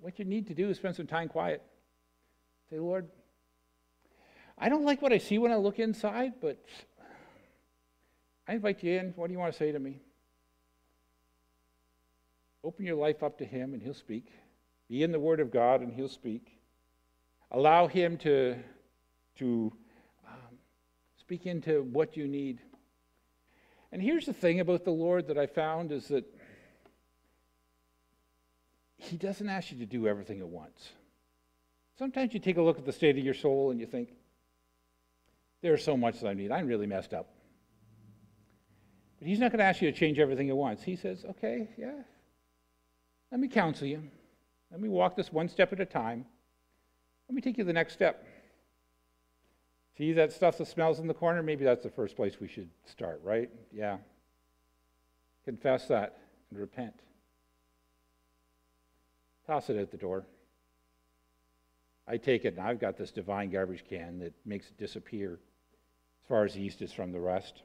what 0.00 0.18
you 0.18 0.24
need 0.24 0.48
to 0.48 0.54
do 0.54 0.68
is 0.68 0.78
spend 0.78 0.96
some 0.96 1.06
time 1.06 1.28
quiet. 1.28 1.62
Say, 2.70 2.80
Lord, 2.80 3.06
I 4.58 4.68
don't 4.68 4.84
like 4.84 5.00
what 5.00 5.12
I 5.12 5.18
see 5.18 5.38
when 5.38 5.52
I 5.52 5.56
look 5.56 5.78
inside, 5.78 6.32
but 6.40 6.60
I 8.48 8.54
invite 8.54 8.82
you 8.82 8.98
in. 8.98 9.12
What 9.14 9.28
do 9.28 9.32
you 9.32 9.38
want 9.38 9.52
to 9.52 9.56
say 9.56 9.70
to 9.70 9.78
me? 9.78 10.00
Open 12.62 12.84
your 12.84 12.96
life 12.96 13.22
up 13.22 13.38
to 13.38 13.44
Him 13.44 13.72
and 13.72 13.82
He'll 13.82 13.94
speak. 13.94 14.26
Be 14.88 15.02
in 15.02 15.12
the 15.12 15.20
Word 15.20 15.40
of 15.40 15.50
God 15.50 15.80
and 15.80 15.92
He'll 15.92 16.08
speak. 16.08 16.58
Allow 17.50 17.86
Him 17.86 18.16
to, 18.18 18.56
to 19.38 19.72
um, 20.26 20.58
speak 21.18 21.46
into 21.46 21.82
what 21.82 22.16
you 22.16 22.28
need. 22.28 22.60
And 23.92 24.02
here's 24.02 24.26
the 24.26 24.32
thing 24.32 24.60
about 24.60 24.84
the 24.84 24.90
Lord 24.90 25.28
that 25.28 25.38
I 25.38 25.46
found 25.46 25.90
is 25.90 26.08
that 26.08 26.24
He 28.98 29.16
doesn't 29.16 29.48
ask 29.48 29.72
you 29.72 29.78
to 29.78 29.86
do 29.86 30.06
everything 30.06 30.40
at 30.40 30.48
once. 30.48 30.90
Sometimes 31.98 32.32
you 32.34 32.40
take 32.40 32.56
a 32.56 32.62
look 32.62 32.78
at 32.78 32.84
the 32.84 32.92
state 32.92 33.18
of 33.18 33.24
your 33.24 33.34
soul 33.34 33.70
and 33.70 33.80
you 33.80 33.86
think, 33.86 34.10
there's 35.62 35.84
so 35.84 35.96
much 35.96 36.20
that 36.20 36.28
I 36.28 36.34
need. 36.34 36.50
I'm 36.50 36.66
really 36.66 36.86
messed 36.86 37.12
up. 37.12 37.28
But 39.18 39.28
he's 39.28 39.38
not 39.38 39.52
going 39.52 39.58
to 39.58 39.64
ask 39.64 39.82
you 39.82 39.92
to 39.92 39.98
change 39.98 40.18
everything 40.18 40.48
at 40.48 40.56
once. 40.56 40.82
He 40.82 40.96
says, 40.96 41.24
okay, 41.28 41.68
yeah, 41.76 41.92
let 43.30 43.40
me 43.40 43.48
counsel 43.48 43.86
you. 43.86 44.02
Let 44.70 44.80
me 44.80 44.88
walk 44.88 45.16
this 45.16 45.32
one 45.32 45.48
step 45.48 45.72
at 45.72 45.80
a 45.80 45.86
time. 45.86 46.24
Let 47.28 47.34
me 47.34 47.42
take 47.42 47.58
you 47.58 47.64
the 47.64 47.72
next 47.72 47.92
step. 47.92 48.24
See 49.96 50.12
that 50.14 50.32
stuff 50.32 50.58
that 50.58 50.66
smells 50.66 50.98
in 50.98 51.06
the 51.06 51.14
corner? 51.14 51.42
Maybe 51.42 51.64
that's 51.64 51.82
the 51.82 51.90
first 51.90 52.16
place 52.16 52.40
we 52.40 52.48
should 52.48 52.70
start, 52.86 53.20
right? 53.22 53.50
Yeah. 53.72 53.98
Confess 55.44 55.86
that 55.88 56.18
and 56.50 56.58
repent. 56.58 56.94
Toss 59.46 59.68
it 59.70 59.80
out 59.80 59.90
the 59.90 59.96
door. 59.96 60.24
I 62.06 62.16
take 62.16 62.44
it 62.44 62.56
and 62.56 62.66
I've 62.66 62.80
got 62.80 62.96
this 62.96 63.10
divine 63.10 63.50
garbage 63.50 63.84
can 63.88 64.18
that 64.20 64.32
makes 64.44 64.66
it 64.68 64.78
disappear 64.78 65.34
as 65.34 66.28
far 66.28 66.44
as 66.44 66.54
the 66.54 66.62
east 66.62 66.82
is 66.82 66.92
from 66.92 67.12
the 67.12 67.20
west. 67.20 67.62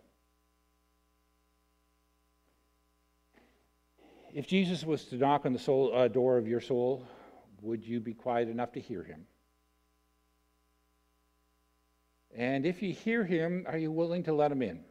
If 4.35 4.47
Jesus 4.47 4.83
was 4.83 5.05
to 5.05 5.15
knock 5.15 5.45
on 5.45 5.53
the 5.53 5.59
soul, 5.59 5.95
uh, 5.95 6.09
door 6.09 6.37
of 6.37 6.45
your 6.45 6.59
soul, 6.59 7.07
would 7.61 7.85
you 7.85 8.01
be 8.01 8.13
quiet 8.13 8.49
enough 8.49 8.73
to 8.73 8.81
hear 8.81 9.01
him? 9.01 9.25
And 12.35 12.65
if 12.65 12.83
you 12.83 12.91
hear 12.91 13.23
him, 13.23 13.65
are 13.65 13.77
you 13.77 13.93
willing 13.93 14.23
to 14.23 14.33
let 14.33 14.51
him 14.51 14.61
in? 14.61 14.81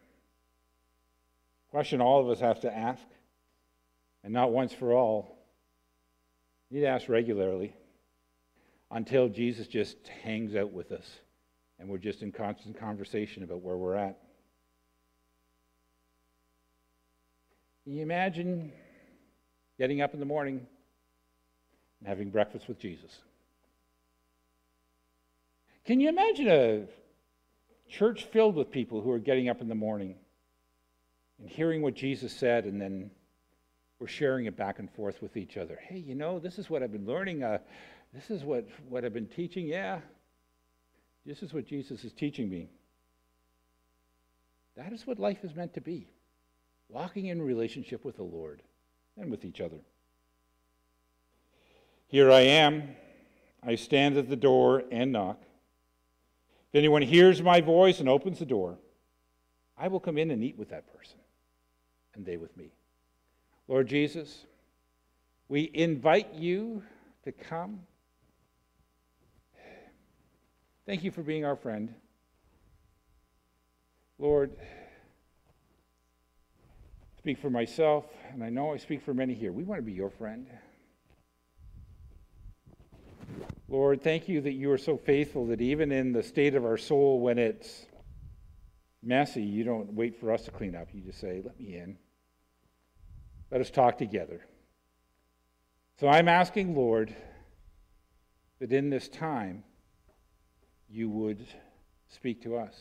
Question 1.71 2.01
all 2.01 2.23
of 2.23 2.31
us 2.31 2.41
have 2.41 2.61
to 2.61 2.75
ask, 2.75 3.03
and 4.23 4.33
not 4.33 4.51
once 4.51 4.73
for 4.73 4.95
all. 4.95 5.37
You 6.71 6.79
need 6.79 6.87
to 6.87 6.91
ask 6.91 7.11
regularly 7.11 7.77
until 8.91 9.29
Jesus 9.29 9.67
just 9.67 10.09
hangs 10.23 10.57
out 10.57 10.73
with 10.73 10.91
us 10.91 11.19
and 11.79 11.87
we're 11.91 11.99
just 11.99 12.23
in 12.23 12.33
constant 12.33 12.79
conversation 12.79 13.43
about 13.43 13.61
where 13.61 13.77
we're 13.77 13.97
at. 13.97 14.19
Can 17.85 17.93
you 17.93 18.03
imagine 18.03 18.73
getting 19.79 20.01
up 20.01 20.15
in 20.15 20.21
the 20.21 20.27
morning 20.27 20.67
and 22.01 22.09
having 22.09 22.31
breakfast 22.31 22.69
with 22.69 22.79
Jesus. 22.79 23.19
Can 25.85 26.01
you 26.01 26.09
imagine 26.09 26.49
a 26.49 26.87
church 27.91 28.25
filled 28.25 28.55
with 28.55 28.71
people 28.71 29.01
who 29.01 29.11
are 29.11 29.19
getting 29.19 29.49
up 29.49 29.61
in 29.61 29.69
the 29.69 29.75
morning 29.75 30.15
and 31.39 31.49
hearing 31.49 31.83
what 31.83 31.95
Jesus 31.95 32.33
said 32.33 32.65
and 32.65 32.81
then 32.81 33.11
we're 33.99 34.07
sharing 34.07 34.47
it 34.47 34.57
back 34.57 34.79
and 34.79 34.91
forth 34.91 35.21
with 35.21 35.37
each 35.37 35.57
other? 35.57 35.79
Hey, 35.83 35.99
you 35.99 36.15
know, 36.15 36.39
this 36.39 36.59
is 36.59 36.71
what 36.71 36.83
I've 36.83 36.93
been 36.93 37.07
learning. 37.07 37.43
Uh, 37.43 37.59
this 38.13 38.31
is 38.31 38.45
what, 38.45 38.67
what 38.89 39.05
I've 39.05 39.13
been 39.13 39.27
teaching. 39.27 39.67
Yeah, 39.67 40.01
this 41.27 41.43
is 41.43 41.53
what 41.53 41.67
Jesus 41.67 42.05
is 42.05 42.13
teaching 42.13 42.49
me. 42.49 42.69
That 44.77 44.93
is 44.93 45.07
what 45.07 45.19
life 45.19 45.45
is 45.45 45.55
meant 45.55 45.75
to 45.75 45.81
be 45.81 46.09
walking 46.89 47.27
in 47.27 47.41
relationship 47.41 48.05
with 48.05 48.17
the 48.17 48.23
Lord 48.23 48.63
and 49.17 49.31
with 49.31 49.45
each 49.45 49.61
other. 49.61 49.79
Here 52.09 52.31
I 52.31 52.41
am. 52.41 52.91
I 53.63 53.75
stand 53.77 54.17
at 54.17 54.29
the 54.29 54.37
door 54.37 54.85
and 54.91 55.13
knock. 55.13 55.41
If 56.73 56.79
anyone 56.79 57.03
hears 57.03 57.43
my 57.43 57.61
voice 57.61 58.01
and 58.01 58.09
opens 58.09 58.39
the 58.39 58.45
door, 58.45 58.79
I 59.77 59.89
will 59.89 60.01
come 60.01 60.19
in 60.19 60.31
and 60.31 60.43
eat 60.43 60.59
with 60.59 60.71
that 60.71 60.93
person, 60.97 61.19
and 62.15 62.25
they 62.25 62.37
with 62.37 62.57
me. 62.57 62.73
Lord 63.67 63.87
Jesus, 63.89 64.47
we 65.49 65.71
invite 65.73 66.35
you 66.35 66.83
to 67.25 67.33
come. 67.33 67.81
Thank 70.87 71.03
you 71.03 71.11
for 71.11 71.23
being 71.23 71.45
our 71.45 71.57
friend. 71.57 71.95
Lord, 74.19 74.53
speak 77.25 77.39
for 77.39 77.49
myself, 77.49 78.05
and 78.35 78.45
I 78.45 78.51
know 78.51 78.75
I 78.75 78.77
speak 78.77 79.01
for 79.01 79.15
many 79.15 79.33
here. 79.33 79.51
We 79.51 79.65
want 79.65 79.79
to 79.79 79.83
be 79.83 79.95
your 79.95 80.11
friend. 80.11 80.47
Lord, 83.67 84.03
thank 84.03 84.29
you 84.29 84.43
that 84.43 84.53
you 84.53 84.71
are 84.73 84.77
so 84.77 84.99
faithful 84.99 85.47
that 85.47 85.63
even 85.63 85.91
in 85.91 86.13
the 86.13 86.23
state 86.23 86.55
of 86.55 86.67
our 86.67 86.77
soul 86.77 87.21
when 87.21 87.39
it's 87.39 87.87
messy, 89.03 89.43
you 89.43 89.65
don't 89.65 89.95
wait 89.95 90.21
for 90.21 90.33
us 90.33 90.43
to 90.43 90.51
clean 90.51 90.77
up. 90.77 90.89
You 90.93 91.01
just 91.01 91.19
say, 91.19 91.41
Let 91.43 91.59
me 91.59 91.77
in. 91.77 91.97
Let 93.51 93.63
us 93.63 93.71
talk 93.71 93.97
together. 93.97 94.45
So 95.99 96.09
I'm 96.09 96.29
asking, 96.29 96.77
Lord, 96.77 97.17
that 98.61 98.71
in 98.71 98.91
this 98.91 99.09
time 99.09 99.65
you 100.91 101.09
would 101.09 101.47
speak 102.09 102.43
to 102.43 102.59
us. 102.59 102.79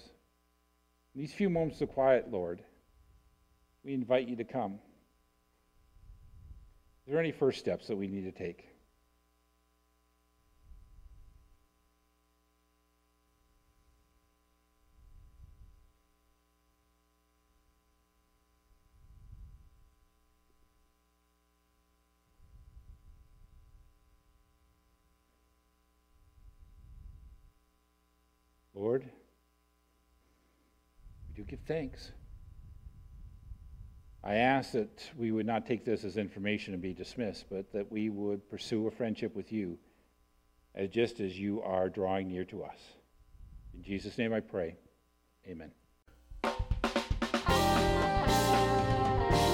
In 1.15 1.21
these 1.21 1.33
few 1.33 1.49
moments 1.49 1.79
of 1.79 1.93
quiet, 1.93 2.29
Lord, 2.29 2.61
we 3.83 3.93
invite 3.93 4.27
you 4.27 4.35
to 4.37 4.43
come. 4.43 4.79
Are 7.05 7.11
there 7.11 7.19
any 7.19 7.31
first 7.31 7.59
steps 7.59 7.87
that 7.87 7.97
we 7.97 8.07
need 8.07 8.23
to 8.23 8.31
take? 8.31 8.65
Lord, 28.73 29.03
we 31.27 31.35
do 31.35 31.43
give 31.43 31.59
thanks. 31.67 32.11
I 34.23 34.35
ask 34.35 34.71
that 34.71 35.11
we 35.17 35.31
would 35.31 35.45
not 35.45 35.65
take 35.65 35.83
this 35.83 36.05
as 36.05 36.15
information 36.17 36.73
and 36.73 36.81
be 36.81 36.93
dismissed, 36.93 37.45
but 37.49 37.71
that 37.73 37.91
we 37.91 38.09
would 38.09 38.49
pursue 38.49 38.87
a 38.87 38.91
friendship 38.91 39.35
with 39.35 39.51
you 39.51 39.77
as 40.75 40.89
just 40.89 41.19
as 41.19 41.37
you 41.37 41.61
are 41.61 41.89
drawing 41.89 42.29
near 42.29 42.45
to 42.45 42.63
us. 42.63 42.79
In 43.73 43.83
Jesus' 43.83 44.17
name 44.17 44.33
I 44.33 44.39
pray. 44.39 44.77
Amen. 45.47 45.71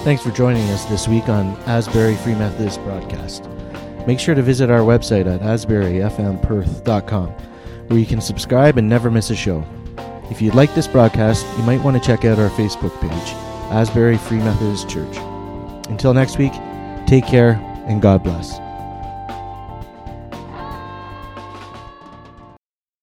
Thanks 0.04 0.22
for 0.22 0.30
joining 0.30 0.66
us 0.70 0.84
this 0.86 1.08
week 1.08 1.28
on 1.28 1.56
Asbury 1.66 2.14
Free 2.16 2.34
Methodist 2.34 2.80
Broadcast. 2.84 3.48
Make 4.06 4.18
sure 4.18 4.34
to 4.34 4.42
visit 4.42 4.70
our 4.70 4.80
website 4.80 5.26
at 5.26 5.40
asburyfmperth.com 5.40 7.28
where 7.88 7.98
you 7.98 8.06
can 8.06 8.20
subscribe 8.20 8.78
and 8.78 8.88
never 8.88 9.10
miss 9.10 9.30
a 9.30 9.36
show. 9.36 9.64
If 10.30 10.40
you'd 10.40 10.54
like 10.54 10.74
this 10.76 10.86
broadcast, 10.86 11.44
you 11.58 11.64
might 11.64 11.82
want 11.82 12.00
to 12.00 12.06
check 12.06 12.24
out 12.24 12.38
our 12.38 12.48
Facebook 12.50 12.98
page, 13.00 13.34
Asbury 13.70 14.18
Free 14.18 14.38
Methodist 14.38 14.88
Church. 14.88 15.16
Until 15.88 16.12
next 16.14 16.38
week, 16.38 16.52
take 17.06 17.26
care 17.26 17.52
and 17.86 18.02
God 18.02 18.22
bless. 18.22 18.58